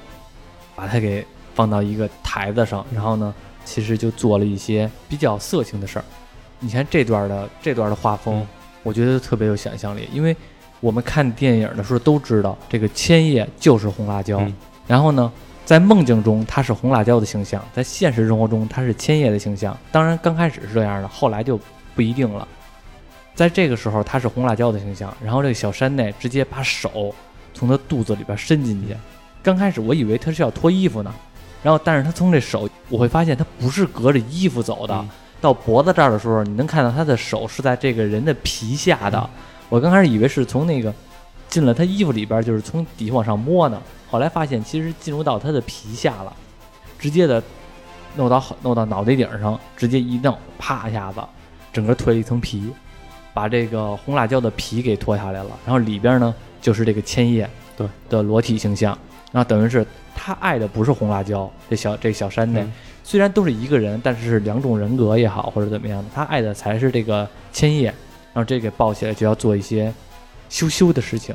[0.76, 6.04] 把它给放到一个台子上，然后呢，其实就做了一些比较色情的事儿。
[6.60, 8.46] 你看这段的这段的画风，嗯
[8.84, 10.36] 我觉得特别有想象力，因为
[10.78, 14.54] 我们看电影的时候都知道，这个千叶就是红辣椒，嗯
[14.86, 15.32] 然后呢，
[15.64, 19.76] 在梦境中它是红辣椒的形象，在现实生活中它是千叶的形象。
[19.90, 21.58] 当然刚开始是这样的，后来就
[21.96, 22.46] 不一定了。
[23.34, 27.14] 在这个时候，他是红辣椒的形象，然后这个小山内直接把手
[27.54, 28.96] 从他肚子里边伸进去。
[29.42, 31.12] 刚开始我以为他是要脱衣服呢，
[31.62, 35.08] 然后但是他从这手，我会发现他不是隔着衣服走的，嗯
[35.40, 39.18] 到脖子这儿的时候，你能看到他的手是在这个人的皮下的。
[39.18, 39.28] 嗯
[39.68, 40.92] 我刚开始以为是从那个
[41.48, 46.32] 进了他衣服里边，就是从底下往上摸呢，后来发现其实进入到他的皮下了，
[46.98, 47.42] 直接的
[48.16, 51.22] 弄到弄到脑袋顶上，直接一弄，啪一下子，
[51.72, 52.70] 整个脱了一层皮，
[53.34, 58.96] 把这个红辣椒的皮给脱下来了，然后里边呢就是这个千叶对的裸体形象，
[59.32, 62.72] 然后等于是他爱的不是红辣椒，这小这小山内、嗯
[63.04, 69.92] 虽然都是一个人，但是是两种人格也好，或者怎么样的，他爱的才是这个千叶，然后这给抱起来就要做一些
[70.48, 71.34] 羞羞的事情。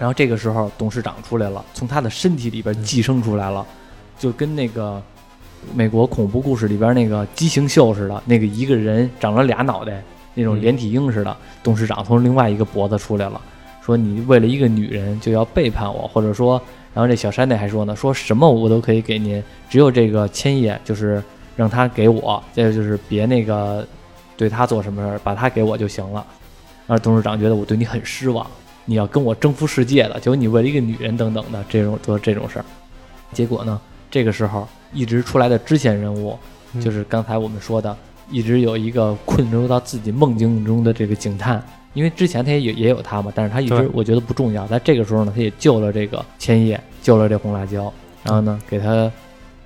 [0.00, 3.64] 然后这个时候，董事长出来了，从他的身体里边寄生出来了，
[4.18, 5.00] 就跟那个
[5.72, 10.02] 美国恐怖故事里边那个畸形秀似的，那个一个人长了俩脑袋
[10.38, 11.36] 那种嗯连体婴似的。
[11.62, 13.40] 董事长从另外一个脖子出来了，
[13.82, 16.60] 说你为了一个女人就要背叛我，或者说，
[16.94, 21.22] 然后这小山内还说呢，说什么我都可以给您，只有这个千叶就是
[21.56, 23.86] 让他给我，再就是别那个
[24.36, 26.24] 对他做什么事儿，把他给我就行了。
[26.86, 28.46] 然后董事长觉得我对你很失望，
[28.84, 32.64] 你要跟我征服世界了，结果你为了一个女人等等的这种做这种事儿，
[33.32, 33.78] 结果呢，
[34.10, 36.38] 这个时候一直出来的支线人物，
[36.72, 37.94] 嗯就是刚才我们说的，
[38.30, 41.62] 一直有一个困入到自己梦境中的这个警探，
[41.94, 49.10] 因为之前他也有也有他嘛，但是他一直我觉得不重要，在这个时候呢，他也救了这个千叶，救了这红辣椒，然后呢给他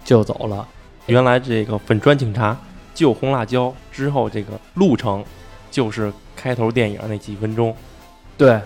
[0.04, 0.66] 救走了，
[1.06, 2.56] 原来这个粉砖警察
[2.94, 5.24] 救红辣椒之后，这个路程
[5.70, 7.74] 就是开头电影那几分钟，
[8.36, 8.60] 对。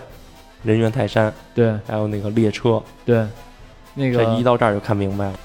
[0.63, 1.71] 人猿泰山，对。
[1.87, 3.25] 还有那个列车，对，
[3.93, 5.39] 那这一到这儿就看明白了。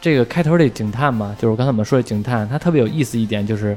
[0.00, 3.76] 这个开头这警探嘛，就是我刚才我们说的警探，他特别有意思一点就是，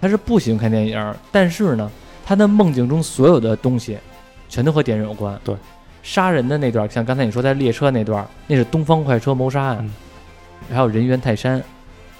[0.00, 1.90] 他是不喜欢看电影，但是呢，
[2.24, 3.98] 他的梦境中所有的东西
[4.48, 5.38] 全都和电影有关。
[5.42, 5.56] 对，
[6.02, 9.90] 杀人的那段，像刚才你说在列车那段，那是东方快车谋杀案，嗯
[10.72, 11.62] 还有人猿泰山，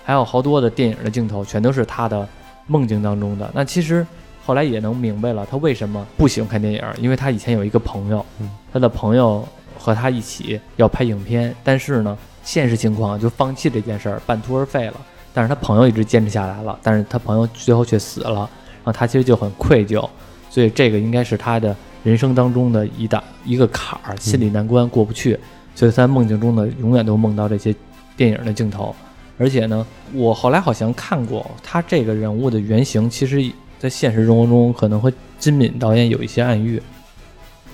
[0.05, 2.27] 还有好多的电影的镜头，全都是他的
[2.67, 3.51] 梦境当中的。
[3.55, 4.07] 那其实
[4.45, 9.47] 后来也能明白了，他为什么不喜欢看电影，因为他以前有一个朋友，嗯他的朋友
[9.79, 14.95] 和他一起要拍影片，但是呢，现实情况就放弃这件事儿，半途而废了。
[15.33, 18.49] 但是他朋友一直坚持下来了，但是他朋友最后却死了，
[18.85, 20.09] 然后他其实就很愧疚，
[20.49, 25.37] 所以这个应该是他的人生当中的一大一个坎儿，心理难关过不去，
[25.75, 27.75] 所以他在梦境中呢，永远都梦到这些
[28.17, 28.95] 电影的镜头。
[29.37, 36.81] 而且呢，我后来好像看过他这个人物的原型，其实在现实生活中可能和金敏导演有一些暗喻，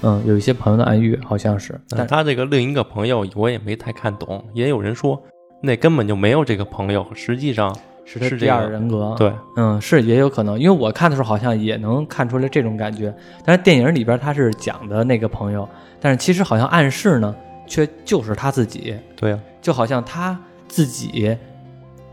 [0.02, 5.22] 嗯，有一些朋友的暗喻，好像是，但但他这个另一个朋友我也没太看懂，也有人说
[5.62, 15.68] 那根本就没有这个朋友，实际上是这个人格，对，嗯，是也有可能，因为我看的时候好像也能看出来这种感觉，但是电影里边他是讲的那个朋友，
[16.00, 17.34] 但是其实好像暗示呢，
[17.66, 21.36] 却就是他自己，对啊，就好像他自己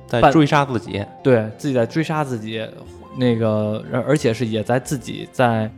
[0.08, 2.62] 在追杀自己，对自己在追杀自己，
[3.17, 5.71] 那个而而且是也在自己在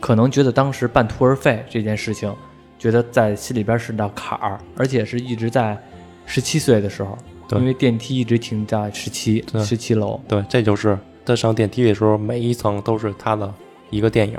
[0.00, 2.34] 可能觉得当时半途而废这件事情，
[2.78, 5.78] 觉得在心里边是道坎儿，而且是一直在
[6.26, 7.16] 十七岁的时候，
[7.48, 13.52] 对因为电梯一直停在十七对十七楼，对，这就是他上电梯的时候，每一层都是他的
[13.90, 14.36] 一个电影。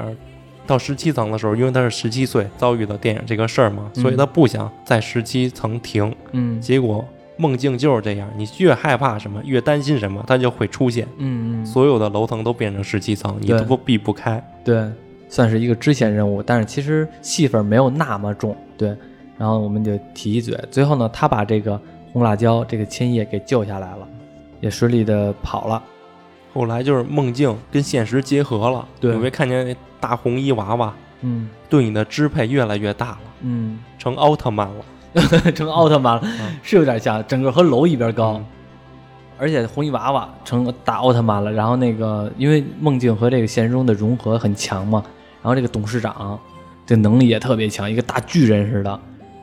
[0.67, 6.15] 到十七层的时候，因为他是十七岁遭遇的电影这个事儿嘛，嗯所以他不想在十七层停。
[6.31, 7.03] 嗯结果
[7.37, 11.05] 梦境就是这样，你越害怕什么，越担心什么，它就会出现。
[11.17, 14.41] 嗯嗯，所有的楼层都变成十七层，你都避不开。
[14.63, 14.87] 对，
[15.31, 18.53] 算是一个支线任务，但是其实戏份没有那么重。
[18.77, 18.89] 对，
[19.37, 21.79] 然后我们就提一嘴，最后呢，他把这个
[22.11, 24.05] 红辣椒这个千叶给救下来了，
[24.59, 25.81] 也顺利的跑了。
[26.53, 34.85] 后来就是梦境跟现实结合了，对你会看见那大红衣娃娃嗯对你的支配越来越大了，嗯，成奥特曼了。
[35.55, 38.33] 成奥特曼了，嗯是有点像，整个和楼一边高。
[38.33, 38.45] 嗯
[39.39, 45.03] 而且红衣娃娃成大奥特曼了，然后那个因为梦境和这个现实中的融合很强嘛，
[45.41, 46.39] 然后这个董事长
[46.85, 48.89] 这能力也特别强，一个大巨人似的。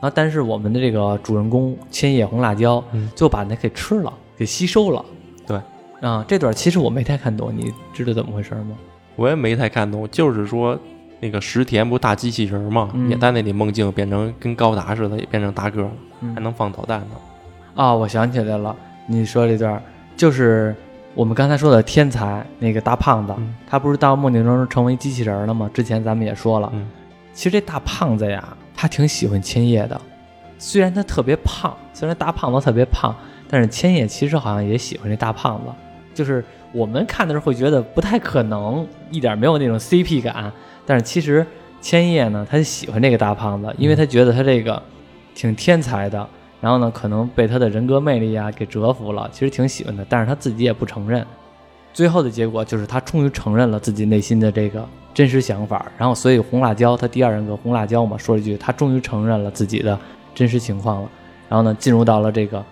[0.01, 5.03] 然后但是我们的这个主人公千叶红辣椒嗯就把那给吃了，给吸收了。
[5.45, 5.59] 对，
[6.01, 8.77] 啊，这段其实我没太看懂，你知道怎么回事吗？
[9.17, 10.79] 我也没太看懂，就是说
[11.19, 17.15] 那个石田不是大机器人嘛，嗯也在那里梦境变成跟高达似的，也变成大个了，嗯还能放导弹呢。
[17.75, 18.73] 啊，我想起来了，
[19.05, 19.81] 你说这段
[20.15, 20.73] 就是
[21.19, 23.53] 我们刚才说的天才那个大胖子，嗯。
[23.67, 25.69] 他不是到梦境中成为机器人了吗？
[25.73, 26.87] 之前咱们也说了，嗯。
[27.33, 28.41] 其实这大胖子呀，
[28.73, 29.99] 他挺喜欢千叶的，
[30.57, 33.13] 虽然他特别胖，虽然大胖子特别胖，
[33.49, 35.73] 但是千叶其实好像也喜欢这大胖子，
[36.13, 40.49] 就是我们看的时候会觉得不太可能，一点没有那种 CP 感，
[40.85, 41.45] 但是其实
[41.81, 44.81] 千叶呢，他就喜欢这个大胖子，因为他觉得他这个
[45.35, 46.25] 挺天才的，
[46.61, 51.25] 然后呢，可能被他的人格魅力啊给折服了，其实挺喜欢的，但是他自己也不承认。
[51.93, 59.97] 最后的结果就是他终于承认了自己内心的这个真实想法，然后所以红辣椒他第二人格红辣椒嘛说了一句，他终于承认了自己的
[60.35, 61.09] 真实情况了，
[61.49, 62.63] 然后呢进入到了这个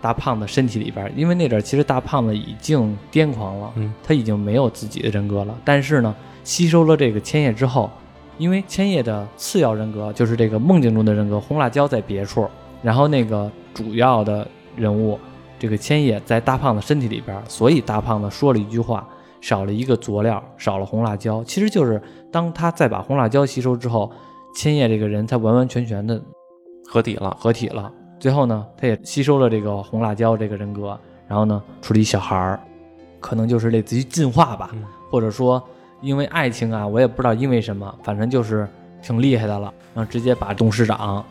[0.00, 7.90] 大胖子身体里边，因为那阵儿其实大胖子已经癫狂了，嗯他已经没有自己的人格了，但是呢吸收了这个千叶之后，
[8.36, 12.46] 因为千叶的次要人格就是这个梦境中的人格红辣椒在别处，
[12.84, 15.18] 然后那个主要的人物
[15.58, 19.08] 这个千叶在大胖子身体里边，所以大胖子说了一句话，
[19.40, 24.12] 少了一个佐料，少了红辣椒，其实就是当他再把红辣椒吸收之后，
[24.54, 26.22] 千叶这个人才完完全全的
[26.86, 27.34] 合体了。
[27.40, 27.90] 合体了。
[28.20, 32.60] 最后呢，他也吸收了这个红辣椒这个人格，然后呢，出了一小孩儿，
[33.18, 35.62] 可能就是类似于进化吧，嗯或者说
[36.00, 38.68] 因为爱情啊，我也不知道因为什么，反正就是
[39.02, 41.24] 挺厉害的了，然后直接把董事长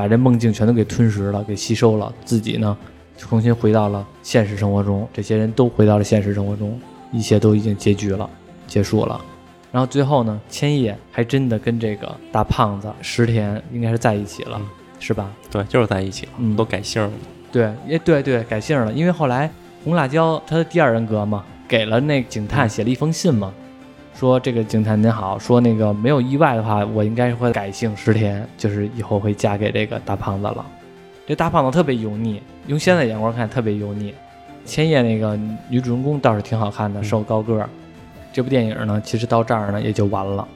[0.00, 2.74] 把这梦境全都给吞噬了，给吸收了，自己呢
[3.18, 6.80] 重新回到了现实生活中，这些人都回到了现实生活中，
[7.12, 8.28] 一切都已经结局了，
[8.66, 9.20] 结束了。
[9.70, 14.66] 然后最后呢，千叶还真的跟这个大胖子石田应该是在一起了，嗯
[14.98, 15.30] 是吧？
[15.50, 17.10] 对，就是在一起了，嗯都改姓了。
[17.52, 19.50] 对，也对对，改姓了，因为后来
[19.84, 23.52] 红辣椒他的第二人格嘛，给了那警探写了一封信嘛，
[24.14, 30.64] 说这个警探您好，说那个没有意外的话，我应该会改姓石田，就是以后会嫁给这个大胖子了。
[31.26, 34.14] 这大胖子特别油腻，用现在眼光看特别油腻。
[34.64, 35.38] 千叶那个
[35.68, 37.68] 女主人公倒是挺好看的，嗯瘦高个儿，
[38.32, 40.46] 这部电影呢，其实到这儿呢也就完了。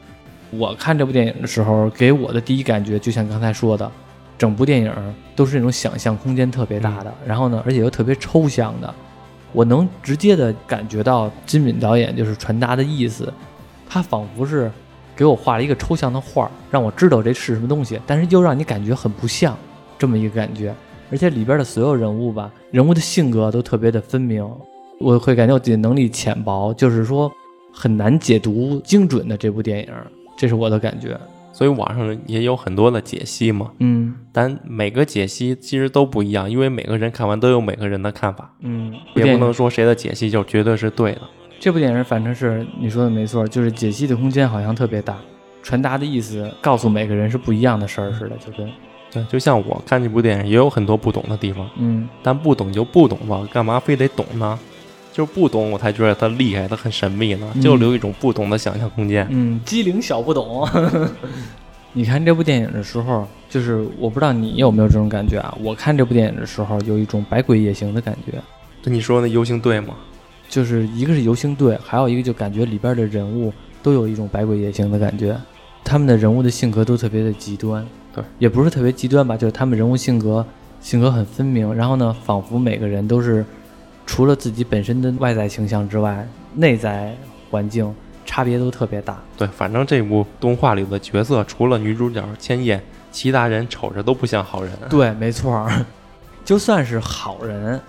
[0.50, 3.90] 我看这部电影的时候，给我的第一感觉就像刚才说的，
[4.36, 4.92] 整部电影
[5.34, 8.94] 都是那种想象空间特别大的，然后呢，而且又特别抽象的。
[9.54, 13.32] 我能直接的感觉到金敏导演就是传达的意思，
[13.88, 14.70] 他仿佛是
[15.16, 19.56] 给我画了一个抽象的画，让我知道这是什么东西，但是又让你感觉很不像
[19.96, 20.74] 这么一个感觉。
[21.10, 24.44] 而且里边的所有人物吧，人物的性格都特别的分明，
[24.98, 27.30] 我会感觉我自己能力浅薄，就是说
[27.72, 29.88] 很难解读精准的这部电影，
[30.36, 31.16] 这是我的感觉。
[31.54, 34.14] 所以网上也有很多的解析嘛，嗯。
[34.32, 41.20] 但每个解析其实都不一样，因为每个人看完都有每个人的看法，嗯，也不能说谁的解析就绝对是对的。
[41.60, 45.16] 这部电影反正是你说的没错，就是解析的空间好像特别大，
[45.62, 48.68] 传达的意思告诉每个人是不一样的事儿似的，就跟
[49.12, 52.08] 对，就像我看这部电影也有很多不懂的地方，嗯。
[52.22, 54.58] 但不懂就不懂吧，干嘛非得懂呢？
[55.14, 59.24] 就是不懂我才觉得它厉害，它很神秘呢，嗯就留一种不懂的想象空间。
[59.30, 60.68] 嗯，机灵小不懂。
[61.94, 65.56] 你看这部电影的时候，就是我不知道你有没有这种感觉啊？
[65.62, 68.42] 我看这部电影的时候，有一种百鬼夜行的感觉，
[68.82, 69.94] 就你说那游行队吗，
[70.48, 73.52] 就是一个是游行队，还有一个就感觉里边的人物
[73.84, 75.36] 都有一种百鬼夜行的感觉，
[75.84, 80.44] 他们的人物的性格都特别的极端，对，也不是特别极端吧，就是他们人物性格
[80.80, 83.44] 性格很分明，然后呢，仿佛每个人都是
[84.06, 87.14] 除了自己本身的外在形象之外，内在
[87.50, 87.92] 环境
[88.24, 89.18] 差别都特别大。
[89.36, 92.80] 对，反正这部动画里的角色除了女主角千叶，
[93.10, 94.72] 其他人瞅着都不像好人。
[94.88, 95.84] 对，没错儿，
[96.44, 97.80] 就算是好人，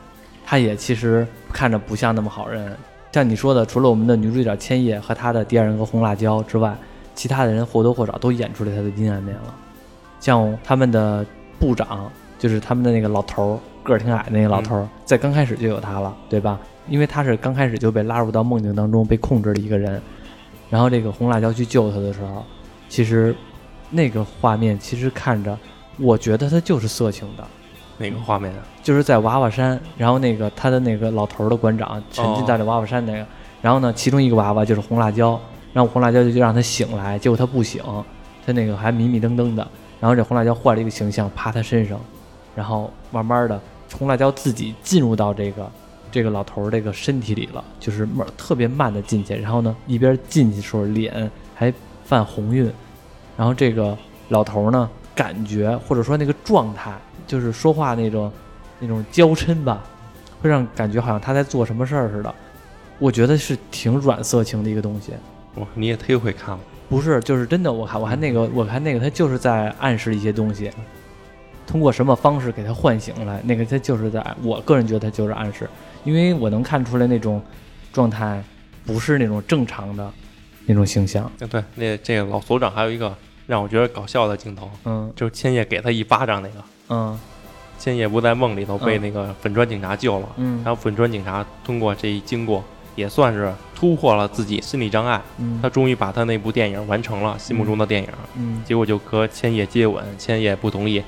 [0.45, 2.75] 他也其实看着不像那么好人。
[3.11, 6.75] 像你说的，除了我们的女主角千叶和她的第二人格红辣椒之外，
[7.13, 9.55] 其他的人或多或少都演出了他的阴暗面了。
[10.19, 11.25] 像他们的
[11.57, 16.59] 部长，就是他们的那个老头儿，个儿挺矮的那个老头儿，在刚开始就有他了，对吧？
[16.89, 20.01] 因为他是刚开始就被拉入到梦境当中被控制的一个人。
[20.69, 22.43] 然后这个红辣椒去救他的时候，
[22.89, 23.33] 其实
[23.89, 25.57] 那个画面其实看着，
[25.99, 27.43] 我觉得他就是色情的。
[27.97, 28.59] 哪个画面啊？
[28.83, 33.25] 就是在娃娃山，然后那个他的那个老头儿的馆长沉浸在那娃娃山那个，
[33.61, 35.39] 然后呢，其中一个娃娃就是红辣椒，
[35.71, 37.81] 然后红辣椒就就让他醒来，结果他不醒，
[38.45, 39.65] 他那个还迷迷瞪瞪的，
[39.99, 41.97] 然后这红辣椒换了一个形象趴他身上，
[42.53, 43.61] 然后慢慢的
[43.95, 45.71] 红辣椒自己进入到这个
[46.11, 51.73] 这个老头儿这个身体里了，就是慢特别慢的进去，然后呢一边进去的时候脸还
[52.03, 52.71] 泛红晕，
[53.37, 53.97] 然后这个
[54.29, 56.93] 老头儿呢感觉或者说那个状态，
[57.25, 58.31] 就是说话那种
[58.79, 59.83] 那种娇嗔吧，
[60.41, 62.33] 会让感觉好像他在做什么事儿似的。
[62.97, 65.11] 我觉得是挺软色情的一个东西，
[65.55, 66.59] 哇，你也忒会看了。
[66.87, 67.73] 不是，就是真的。
[67.73, 70.71] 我看我看那个，我看那个，他就是在暗示一些东西，
[71.67, 75.69] 通过什么方式给他唤醒来，那个他就是在，我个人觉得他就是暗示，
[76.03, 77.41] 因为我能看出来那种
[77.91, 78.43] 状态
[78.85, 80.11] 不是那种正常的
[80.65, 81.23] 那种形象。
[81.23, 83.15] 啊，对，那这个老所长还有一个
[83.47, 86.55] 让我觉得搞笑的镜头，嗯就是千叶给他一巴掌那个。
[86.89, 87.19] 嗯
[87.77, 92.63] 千叶不在梦里头被嗯那个粉砖警察救了，嗯然后粉砖警察通过这一经过，
[92.95, 98.07] 也算是突破了自己心理障碍，嗯他终于把他那部电影完成了，心目中的电影。
[98.37, 101.03] 嗯结果就和千叶接吻，千叶不同意，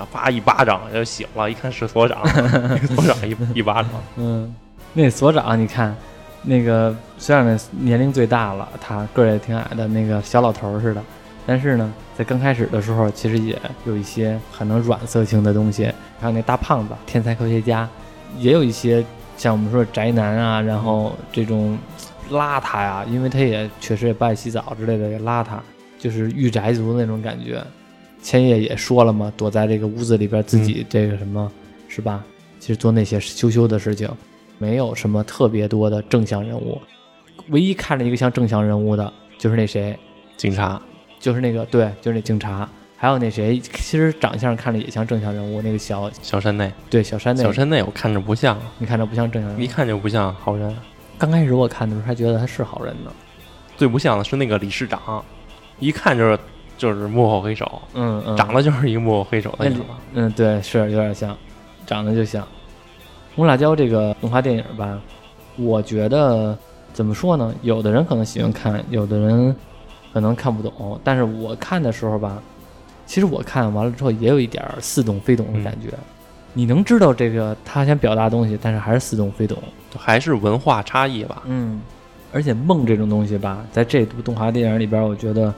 [0.00, 2.26] 啊，啪一巴掌就醒了，一看是所长，
[2.88, 4.54] 所长一一巴掌，嗯，
[4.94, 5.94] 那所长你看，
[6.42, 11.02] 那个虽然呢年龄最大了，他个儿也挺矮的，那个小老头儿似的，
[11.46, 15.92] 但是呢，在刚开始的时候，其实也有一些可能软色情的东西。
[16.20, 17.88] 还有那大胖子，天才科学家，
[18.38, 19.04] 也有一些
[19.36, 21.78] 像我们说宅男啊，然后这种
[22.30, 25.58] 邋遢呀，因为他也确实也不爱洗澡之类的，也邋遢，
[25.98, 27.62] 就是御宅族那种感觉。
[28.22, 31.50] 千叶也说了嘛，躲在这个屋子里边自己这个什么，
[31.88, 32.24] 是吧？
[32.58, 34.08] 其实做那些羞羞的事情，
[34.58, 36.80] 没有什么特别多的正向人物。
[37.48, 39.98] 唯一看着一个像正向人物的，就是那谁，
[40.36, 40.80] 警察。
[41.18, 42.66] 就是那个对，就是那警察，
[42.96, 49.62] 还有那谁，其实长相看着也像正向人物，那个小小山内，对小山内，小山内我看着不像，你看着不像正向人物。
[49.62, 49.66] 一。
[49.66, 50.74] 看就不像好人。
[51.18, 53.12] 刚开始我看的时候还觉得他是好人呢，
[53.76, 55.22] 最不像的是那个理事长，
[55.78, 56.38] 一看就是
[56.80, 59.86] 就是幕后黑手，嗯嗯，长得就是一个幕后黑手的那里样子。
[60.14, 61.36] 嗯对，是有点像，
[61.86, 62.42] 长得就像。
[63.36, 64.98] 红辣椒这个动画电影吧，
[65.56, 66.56] 我觉得
[66.94, 67.54] 怎么说呢？
[67.60, 69.54] 有的人可能喜欢看，有的人
[70.14, 70.98] 可能看不懂。
[71.04, 72.42] 但是我看的时候吧，
[73.04, 75.90] 其实我看完了之后也有一点似懂非懂的感觉。
[76.54, 79.58] 你能知道这个他想表达的东西，但是还是似懂非懂。
[79.98, 81.42] 还是文化差异吧。
[81.44, 81.82] 嗯，
[82.32, 85.52] 而且梦这种东西吧，在这部动画电影里边，我觉得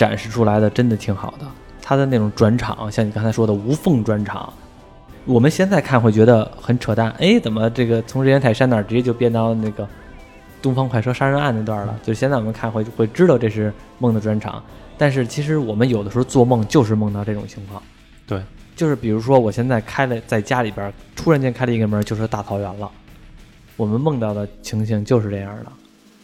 [0.00, 1.44] 展示出来的真的挺好的。
[1.82, 4.50] 他的那种转场，像你刚才说的无缝转场，
[5.26, 7.10] 我们现在看会觉得很扯淡。
[7.18, 9.86] 哎，怎么这个从人猿泰山那儿直接就变到那个
[10.62, 14.62] 东方快车杀人案那段了，就现在我们看会会知道这是梦的转场，
[14.96, 17.82] 但是其实我们有的时候做梦就是梦到这种情况，
[18.26, 18.42] 对，
[18.74, 22.90] 就是比如说我现在开了在家里边突然间开了一个门，就是大草原了，
[23.76, 25.72] 我们梦到的情形就是这样的，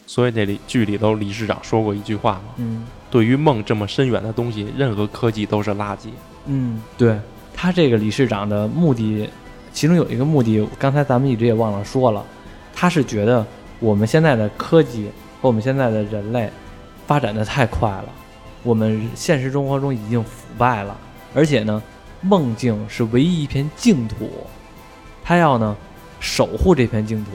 [0.07, 6.09] 所以这里剧里头理事长说过一句话嘛，嗯对于梦这么深远的东西，任何科技都是垃圾。
[6.45, 7.19] 嗯，对
[7.53, 9.29] 他这个理事长的目的，
[9.73, 12.25] 其中有一个目的，刚才咱们一直也忘了说了，
[12.73, 13.45] 他是觉得
[13.79, 16.49] 我们现在的科技和我们现在的人类
[17.05, 18.05] 发展的太快了，
[18.63, 20.95] 我们现实生活中已经腐败了，
[21.33, 21.81] 而且呢，
[22.21, 24.29] 梦境是唯一一片净土，
[25.23, 25.75] 他要呢
[26.19, 27.31] 守护这片净土。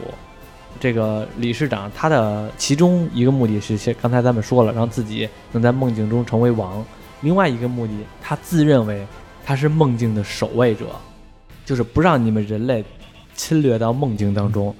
[0.82, 6.84] 这个理事长他的其中一个目的是，刚才咱们说了，让自己能在梦境中成为王。
[7.20, 9.06] 另外一个目的，他自认为
[9.44, 10.86] 他是梦境的守卫者，
[11.64, 12.84] 就是不让你们人类
[13.32, 14.74] 侵略到梦境当中，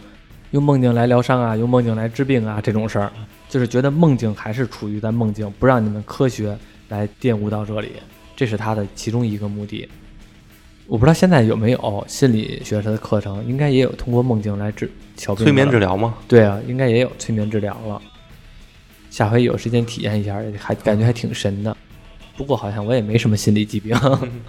[0.51, 3.13] 用梦境来疗伤啊，用梦境来治病啊这种事儿，
[3.49, 7.91] 就是觉得梦境还是处于在梦境，不让你们科学来玷污到这里，
[8.35, 9.89] 这是他的其中一个目的。
[10.93, 14.91] 我不知道现在有没有心理学的课程，应该也有通过梦境来治。
[15.17, 16.17] 催眠治疗吗？
[16.29, 18.03] 对啊，应该也有催眠治疗了。
[19.09, 21.75] 下回有时间体验一下，还感觉还挺神的。
[22.37, 23.97] 不过好像我也没什么心理疾病，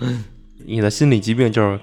[0.68, 1.80] 你的心理疾病就是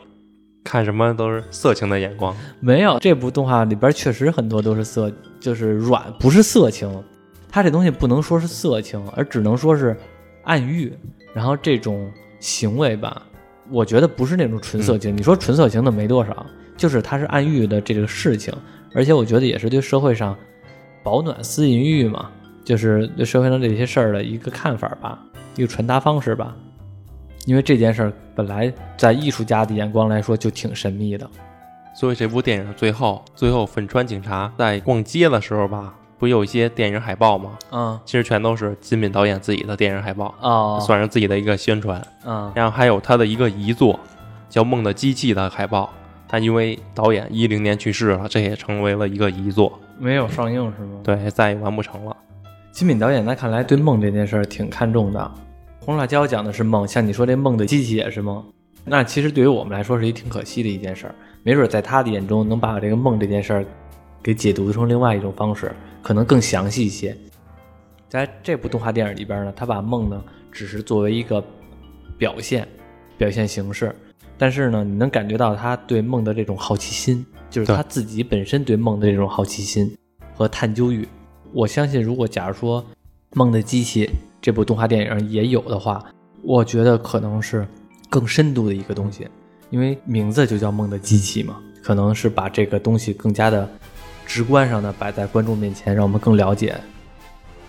[0.62, 2.36] 看什么都是色情的眼光。
[2.61, 2.98] 没有。
[2.98, 7.02] 这部动画里边确实很多都是色，就是软，不是色情。
[7.48, 9.96] 它这东西不能说是色情，而只能说是
[10.44, 10.92] 暗喻。
[11.32, 13.26] 然后这种行为吧，
[13.70, 15.16] 我觉得不是那种纯色情。
[15.16, 16.44] 你说纯色情的没多少，
[16.76, 18.52] 就是它是暗喻的这个事情，
[18.94, 20.36] 而且我觉得也是对社会上
[21.02, 22.30] 保暖思淫欲嘛，
[22.64, 25.18] 就是对社会上这些事儿的一个看法吧，
[25.56, 26.56] 一个传达方式吧。
[27.46, 31.28] 因为这件事儿本来在艺术家的眼光来说就挺神秘的，
[31.94, 37.58] 所以这部电影最后，最后粉川警察在逛街的时候吧，不有一些电影海报吗？
[37.72, 42.00] 嗯其实全都是金敏导演自己的电影海报，哦，算是自己的一个宣传。
[42.24, 43.98] 嗯然后还有他的一个遗作，
[44.50, 45.88] 叫《梦的机器》的海报，
[46.28, 51.00] 但因为导演一零年去世了，这也成为了一个遗作，没有上映是吗？
[51.02, 52.16] 对，再也完不成了。
[52.70, 55.30] 金敏导演那看来对梦这件事儿挺看重的。
[55.80, 58.44] 红辣椒讲的是梦，像你说这梦的机器也是梦，
[58.84, 61.14] 那其实对于我们来说是一挺可惜的一件事儿。
[61.42, 63.64] 没准在他的眼中能把这个梦这件事儿
[64.22, 67.16] 给解读成另外一种方式，可能更详细一些。
[68.09, 71.42] 在这部动画电影里边呢，他把梦呢只是作为一个
[72.18, 72.66] 表现、
[73.16, 73.94] 表现形式，
[74.36, 79.96] 但是呢，你能感觉到他对梦的这种好奇心，就是他自己本身对梦的这种好奇心
[80.34, 81.07] 和探究欲。
[81.53, 82.82] 我相信，如果假如说
[83.34, 84.07] 《梦的机器》
[84.40, 86.05] 这部动画电影也有的话，
[86.42, 87.66] 我觉得可能是
[88.09, 89.28] 更深度的一个东西，
[89.70, 93.68] 因为名字就叫《梦的机器》嘛，可能是把这个东西更加的
[94.31, 96.72] 直观上的摆在观众面前，让我们更了解。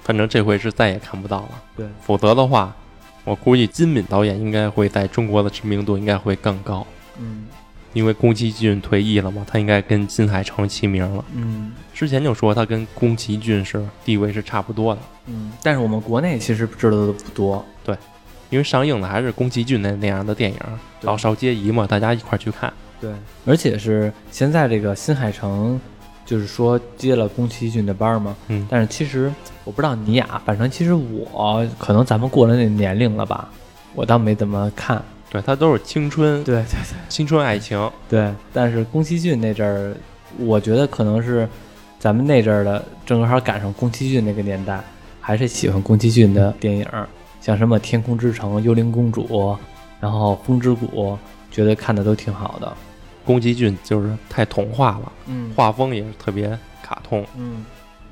[0.04, 2.72] 反正这回是再也看不到了，对，否则的话，
[3.24, 6.86] 我估计金敏导演应该会在中国的知名度应该会更高，
[7.20, 7.48] 嗯
[7.94, 11.26] 因为宫崎骏退役了嘛，他应该跟金海诚齐名了。
[11.34, 17.66] 嗯之前就说他跟宫崎骏是地位是差不多的，嗯，但是我们国内其实知道的不多。
[17.84, 17.98] 对
[18.52, 20.60] 因为上映的还是宫崎骏那那样的电影，
[21.02, 22.72] 老少皆宜嘛，大家一块儿去看。
[23.00, 23.12] 对，
[23.46, 25.80] 而且是现在这个新海诚，
[26.26, 28.36] 就是说接了宫崎骏的班儿嘛。
[28.48, 29.32] 嗯但是其实
[29.64, 33.50] 我不知道你俩，反正其实我可能咱们过了那年龄了吧，
[33.94, 35.02] 我倒没怎么看。
[35.30, 37.90] 对，他都是青春，对对对青春爱情。
[38.10, 39.96] 对，但是宫崎骏那阵儿，
[40.40, 41.48] 我觉得可能是
[42.00, 44.84] 咱们那阵儿的，正好赶上宫崎骏那个年代，
[45.22, 46.86] 还是喜欢宫崎骏的电影，
[47.40, 49.26] 像什么《天空之城》《幽灵公主》，
[50.02, 51.14] 然后《风之谷》，
[51.50, 52.74] 觉得看的都挺好的。
[53.32, 57.26] 宫崎骏就是太童话了，嗯画风也是特别卡通。
[57.38, 57.64] 嗯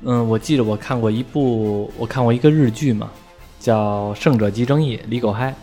[0.02, 3.10] 嗯，我记得我看过一部，我看过一个日剧嘛，
[3.58, 5.54] 叫《胜者即正义》，李狗嗨。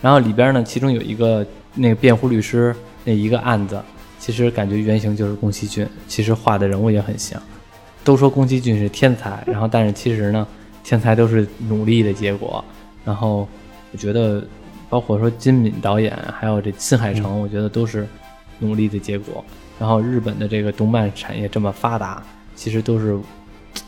[0.00, 2.72] 然后里边呢，其中有一个那个辩护律师
[3.02, 3.82] 那一个案子，
[4.20, 7.42] 其实感觉原型就是宫崎骏，其实画的人物也很像。
[8.04, 10.46] 都说宫崎骏是天才，然后但是其实呢，
[10.84, 12.64] 天才都是努力的结果。
[13.04, 13.48] 然后
[13.90, 14.46] 我觉得，
[14.88, 18.06] 包括说金敏导演，还有这新海诚，我觉得都是
[18.58, 19.44] 努力的结果。
[19.78, 22.22] 然后日本的这个动漫产业这么发达，
[22.56, 23.16] 其实都是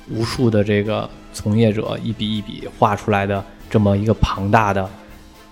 [0.08, 4.88] 无数的这个从业者一笔一笔画出来的这么一个庞大的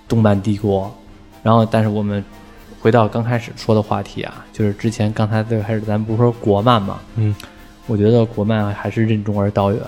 [0.07, 0.95] 动漫帝国。
[1.43, 2.25] 然后，但是我们
[2.81, 7.35] 回到刚开始说的话题啊，就是之前刚才最开始咱不是说国漫嘛，嗯，
[7.87, 9.81] 我觉得国漫还是任重而道远。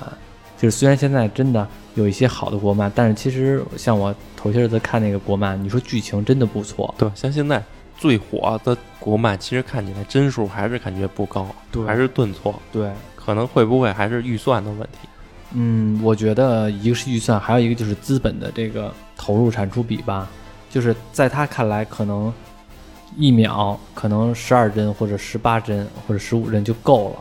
[0.57, 7.63] 就是虽然现在真的有一些好的国漫，但是其实像我头些日子看那个国漫，你说剧情真的不错，对，像现在
[8.01, 12.53] 最火的国漫，其实看起来帧数还是感觉不高，对还是顿挫。
[12.73, 15.09] 对，可能会不会还是预算的问题？
[15.53, 20.27] 嗯，我觉得一个是预算，还有一个就是资本的这个投入产出比吧。
[20.71, 22.33] 就是在他看来，可能
[23.17, 27.17] 一秒可能十二帧或者十八帧或者十五帧就够了，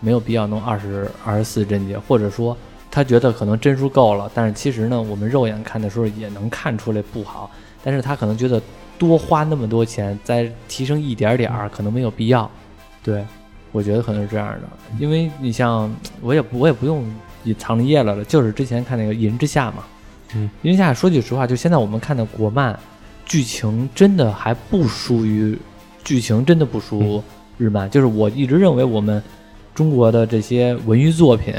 [0.00, 2.56] 没有必要弄二十二十四帧去，或者说
[2.90, 7.50] 他觉得可能帧数够了，但是其实呢，我们肉眼看的时候也能看出来不好，
[7.84, 8.60] 但是他可能觉得
[8.98, 12.50] 多花那么多钱再提升一点点儿，可能没有必要。
[13.02, 13.24] 对，
[13.72, 14.68] 我觉得可能是这样的，
[14.98, 17.04] 因为你像我也不我也不用
[17.44, 19.84] 隐藏着掖了了，就是之前看那个《一人之下》嘛，
[20.34, 22.78] 嗯，《一人之下》说句实话，就现在我们看的国漫。
[23.26, 25.58] 剧情真的还不输于，
[26.04, 27.24] 剧情真的不输
[27.56, 27.88] 日漫。
[27.88, 29.20] 就是我一直认为我们
[29.74, 31.54] 中国的这些文娱作品，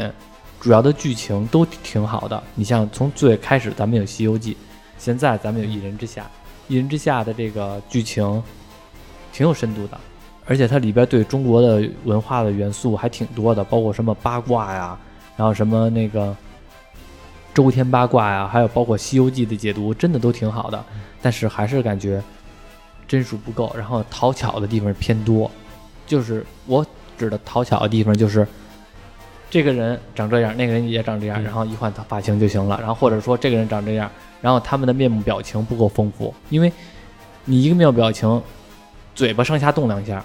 [0.59, 2.41] 主要的剧情都挺好的。
[2.53, 4.53] 你像从最开始咱们有《西游记》，
[4.99, 6.21] 现在咱们有《一人之下》，
[6.67, 8.41] 《一人之下》的这个剧情
[9.31, 9.97] 挺有深度的，
[10.45, 14.97] 而且它里边对中国的文化的元素还挺多的，包括什么八卦呀，
[15.37, 16.35] 然后什么那个。
[17.53, 20.85] 周天八卦呀，还有包括《西游记》的解读，真的都挺好的，
[21.21, 22.21] 但是还是感觉
[23.07, 25.49] 帧数不够，然后讨巧的地方偏多。
[26.05, 26.85] 就是我
[27.17, 28.45] 指的讨巧的地方，就是
[29.55, 32.77] 这个人长这样，那个人也长这样，嗯然后一换他发型就行了。
[32.77, 36.69] 然后或者说这个人长这样，然后他们的面部表情不够丰富，因为
[37.45, 38.41] 你一个面部表情，
[39.13, 40.21] 嘴巴上下动两下，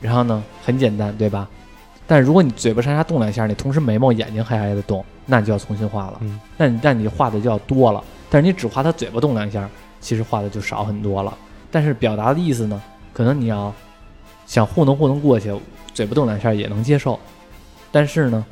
[0.00, 1.48] 然后呢很简单，对吧？
[2.06, 6.18] 但如果你嘴巴上下动两下，你同时眉毛、眼睛还还得动，那你就要重新画了。
[6.20, 8.00] 嗯，那你但你画的就要多了。
[8.30, 9.68] 但是你只画他嘴巴动两下，
[10.00, 11.36] 其实画的就少很多了。
[11.68, 12.80] 但是表达的意思呢，
[13.12, 13.74] 可能你要
[14.46, 15.52] 想糊弄糊弄过去，
[15.92, 17.18] 嘴巴动两下也能接受。
[17.92, 18.44] 但是呢，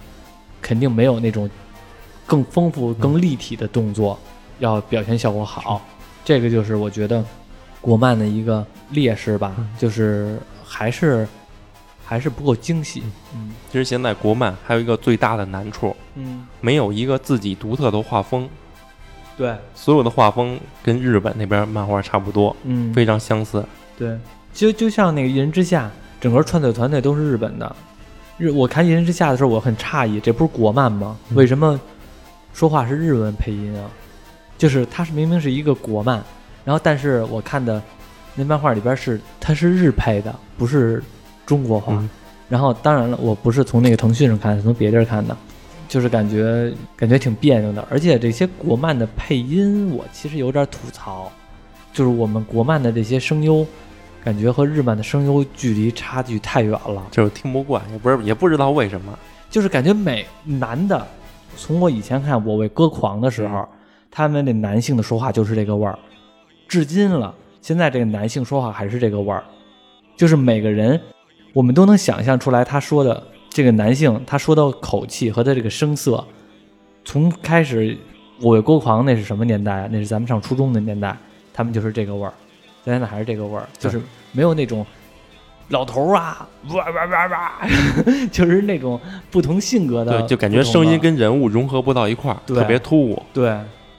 [0.63, 1.51] 肯定没有那种
[2.27, 4.17] 更丰富、更立体的动作，
[4.59, 5.85] 要表现效果好。
[6.25, 7.25] 这个就是我觉得
[7.81, 9.69] 国漫的一个劣势吧，嗯。
[9.79, 11.27] 就是还是
[12.05, 13.03] 还是不够精细。
[13.35, 13.53] 嗯。
[13.73, 18.49] 其实现在国漫还有一个最大的难处，嗯，没有一个自己独特的画风，
[19.37, 23.65] 对，所有的画风跟日本那边漫画差不多，嗯，非常相似。
[23.97, 24.19] 对，
[24.53, 25.87] 就就像那个《一人之下》，
[26.21, 27.77] 整个创作团队都是日本的。
[28.41, 31.15] 日我看《一人之下》的时候，我很诧异，这不是国漫吗？
[31.29, 31.79] 嗯为什么
[32.55, 33.85] 说话是日文配音啊？
[34.57, 36.23] 就是它是明明是一个国漫，
[36.65, 37.83] 然后但是我看的
[38.35, 41.03] 那漫画里边是它是日配的，不是
[41.45, 41.93] 中国话。
[41.95, 42.09] 嗯
[42.49, 45.37] 然后当然了，我不是从那个腾讯上看，是从别地儿看的，
[45.87, 47.87] 就是感觉感觉挺别扭的。
[47.89, 51.31] 而且这些国漫的配音，我其实有点吐槽，
[51.93, 53.65] 就是我们国漫的这些声优，
[54.25, 59.19] 感觉和日漫的声优距离差距太远了，就是听不惯，也不是也不知道为什么。
[59.49, 61.07] 就是感觉美男的，
[61.57, 63.67] 从我以前看《我为歌狂》的时候，
[64.11, 65.99] 他们那男性的说话就是这个味儿，
[66.69, 69.43] 至今了，现在这个男性说话还是这个味儿，
[70.17, 71.01] 就是每个人，
[71.53, 76.25] 我们都能想象出来他说的这个男性他说的口气和他这个声色，
[77.05, 77.99] 从开始
[78.41, 79.89] 我为歌狂那是什么年代啊？
[79.91, 81.17] 那是咱们上初中的年代，
[81.53, 82.33] 他们就是这个味儿，
[82.91, 84.01] 现在还是这个味儿，就是
[84.33, 84.85] 没有那种。
[85.69, 87.53] 老头儿啊，哇哇哇哇，
[88.33, 93.23] 就是那种不同性格的，对，就感觉声音跟人物融合不到一块儿，特别突兀。
[93.33, 93.57] 对，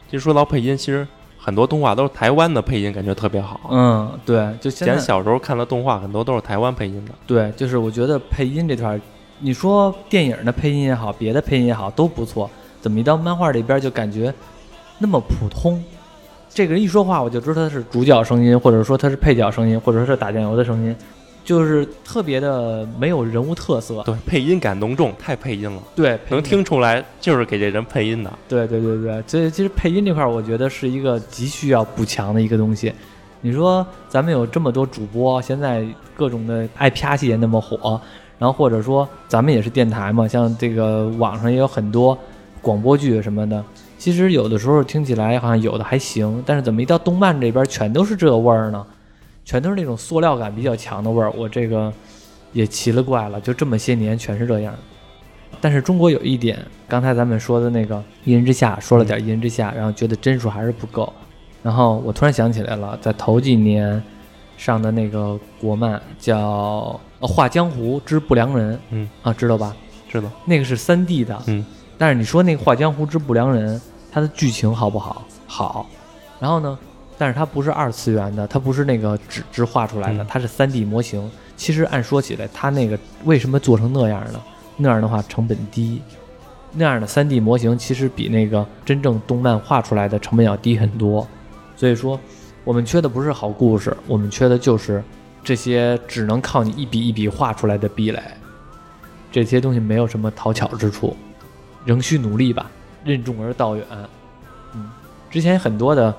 [0.10, 3.70] 其实说到配音，其实很多动画都是台湾的配音，感觉特别好。
[3.70, 7.14] 嗯，对，就现在以前小时候看的动画很多都是台湾配音的。
[7.26, 9.00] 对，就是我觉得配音这块儿，
[9.40, 12.50] 你说电影的配音也好，别的配音也好都不错，
[12.82, 14.34] 怎么一到漫画里边就感觉
[14.98, 15.82] 那么普通？
[16.54, 20.94] 这个人一说话，我就知道他是主角声音，或者说他是配角声音，或者说是打酱油的声音，
[21.46, 24.04] 就是特别的没有人物特色。
[24.04, 28.32] 对，配音感浓重，太配音了，对，能听出来就是给这人配音的。
[28.50, 32.92] 对对对对，所以其实配音这块，儿，我觉得是一个急需要补强的一个东西。
[33.40, 35.86] 你说咱们有这么多主播，现在
[36.18, 38.00] 各种的爱啪戏也那么火，
[38.38, 42.18] 然后或者说咱们也是电台嘛，像这个网上也有很多
[42.62, 43.64] 广播剧什么的。
[44.02, 48.84] 其实有的时候听起来好像有的还行，但是怎么一到动漫这边全都是这个味儿呢？
[49.46, 51.94] 全都是那种塑料感比较强的味儿，我这个
[52.52, 54.74] 也奇了怪了，就这么些年全是这样。
[55.60, 61.14] 但是中国有一点，刚才咱们说的那个《一人之下》，说了点《一人之下》，然后觉得帧数还是不够。
[61.62, 64.02] 然后我突然想起来了，在头几年
[64.58, 66.40] 上的那个国漫叫
[67.20, 69.76] 《呃画江湖之不良人》，嗯啊，知道吧？
[70.10, 70.28] 知道？
[70.46, 71.64] 那个是三 D 的，嗯，
[72.00, 73.80] 但是你说那个《画江湖之不良人》，
[74.12, 75.24] 它的剧情好不好？
[75.48, 75.90] 好。
[76.40, 76.78] 然后呢，
[77.18, 81.30] 但是它不是二次元的，它不是那个纸质画出来的，嗯它是三 D 模型。
[81.56, 84.42] 其实按说起来，它那个为什么做成那样呢？
[84.78, 86.02] 那样的话成本低，
[86.74, 91.28] 那样的三 D 模型其实比那个真正动漫画出来的成本要低很多。
[91.76, 92.20] 所以说，
[92.64, 95.04] 我们缺的不是好故事，我们缺的就是
[95.44, 98.20] 这些只能靠你一笔一笔画出来的壁垒。
[99.32, 101.16] 这些东西没有什么讨巧之处，
[101.86, 102.70] 仍需努力吧，
[103.04, 103.86] 任重而道远。
[104.74, 104.90] 嗯，
[105.30, 106.14] 之前很多的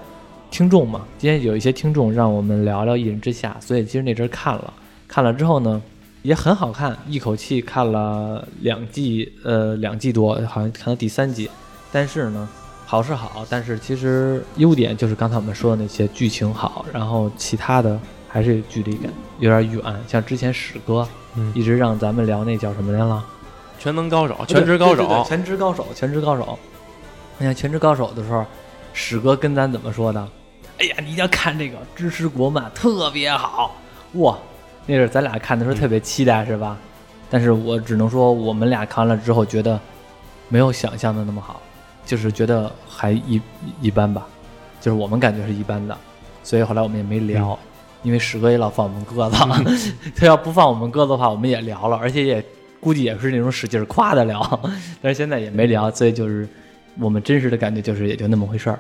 [0.50, 4.72] 听众嘛，今天有一些听众让我们聊聊《一人之下》，所以其实那阵儿看了，
[5.08, 5.80] 看了之后呢，
[6.22, 11.48] 也很好看，一口气看了两季，呃，两季多，好像看到第三季。
[11.90, 12.48] 但是呢，
[12.84, 19.82] 好是好，但是其实优点就是刚才我们说的那些剧情好，然后其他的还是有距离感，有点远。
[20.06, 21.06] 像之前史哥
[21.36, 23.24] 嗯，一直让咱们聊那叫什么来了？
[23.78, 26.58] 全能高手，全职高手，全职高手，全职高手。
[27.42, 28.46] 你看全职高手的时候，
[28.92, 30.28] 史哥跟咱怎么说的？
[30.78, 33.74] 哎呀，你一定要看这个支持国漫，特别好
[34.12, 34.38] 哇！
[34.86, 36.78] 那阵咱俩看的时候特别期待，是吧？
[37.28, 39.78] 但是我只能说，我们俩看完了之后，觉得
[40.48, 41.60] 没有想象的那么好，
[42.06, 43.42] 就是觉得还一
[43.80, 44.24] 一般吧，
[44.80, 45.98] 就是我们感觉是一般的，
[46.44, 47.58] 所以后来我们也没聊，
[48.04, 49.36] 因为史哥也老放我们鸽子，
[50.14, 52.44] 他要不放我们鸽子的话，我们也聊了，而且也
[52.78, 54.40] 估计也是那种使劲夸的聊，
[55.02, 56.48] 但是现在也没聊，所以就是
[57.00, 58.78] 我们真实的感觉就是也就那么回事儿。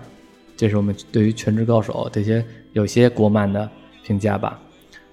[0.56, 3.68] 这是我们对于《全职高手》这些有些国漫的
[4.02, 4.58] 评价吧。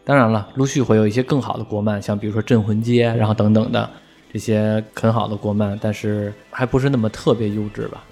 [0.04, 3.90] 当然了，陆续会有一些更好的国漫，像比如说《镇魂街》，然后等等的
[4.34, 8.04] 这些很好的国漫，但是还不是那么特别优质吧。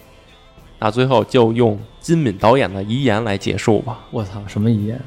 [0.79, 4.05] 那最后就用金敏导演的遗言来结束吧。
[4.11, 5.01] 我操，什么遗言？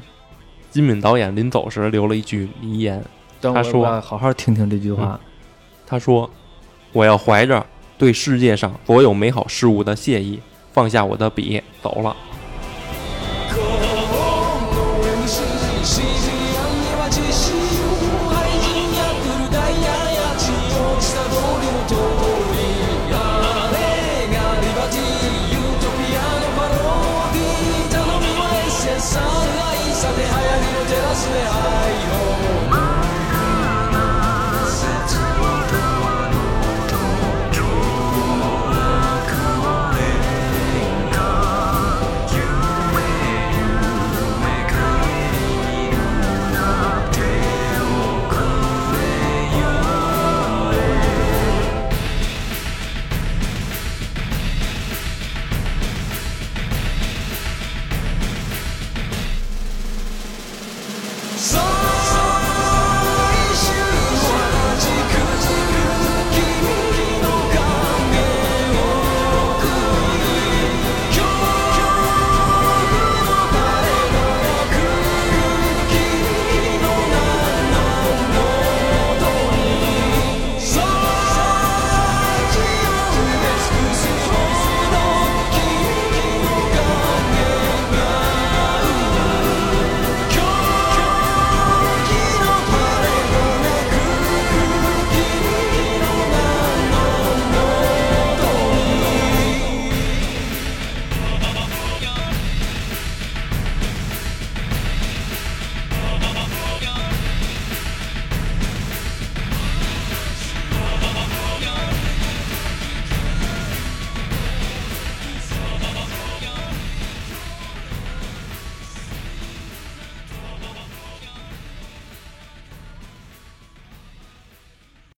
[0.69, 3.03] 金敏导演临走时留了一句遗言，
[3.41, 5.19] 他说好好听听这句话。
[5.85, 6.29] 他说
[6.93, 7.65] ：“我要怀着
[8.01, 10.39] 对世界上所有美好事物的谢意，
[10.73, 12.17] 放下我的笔走了。”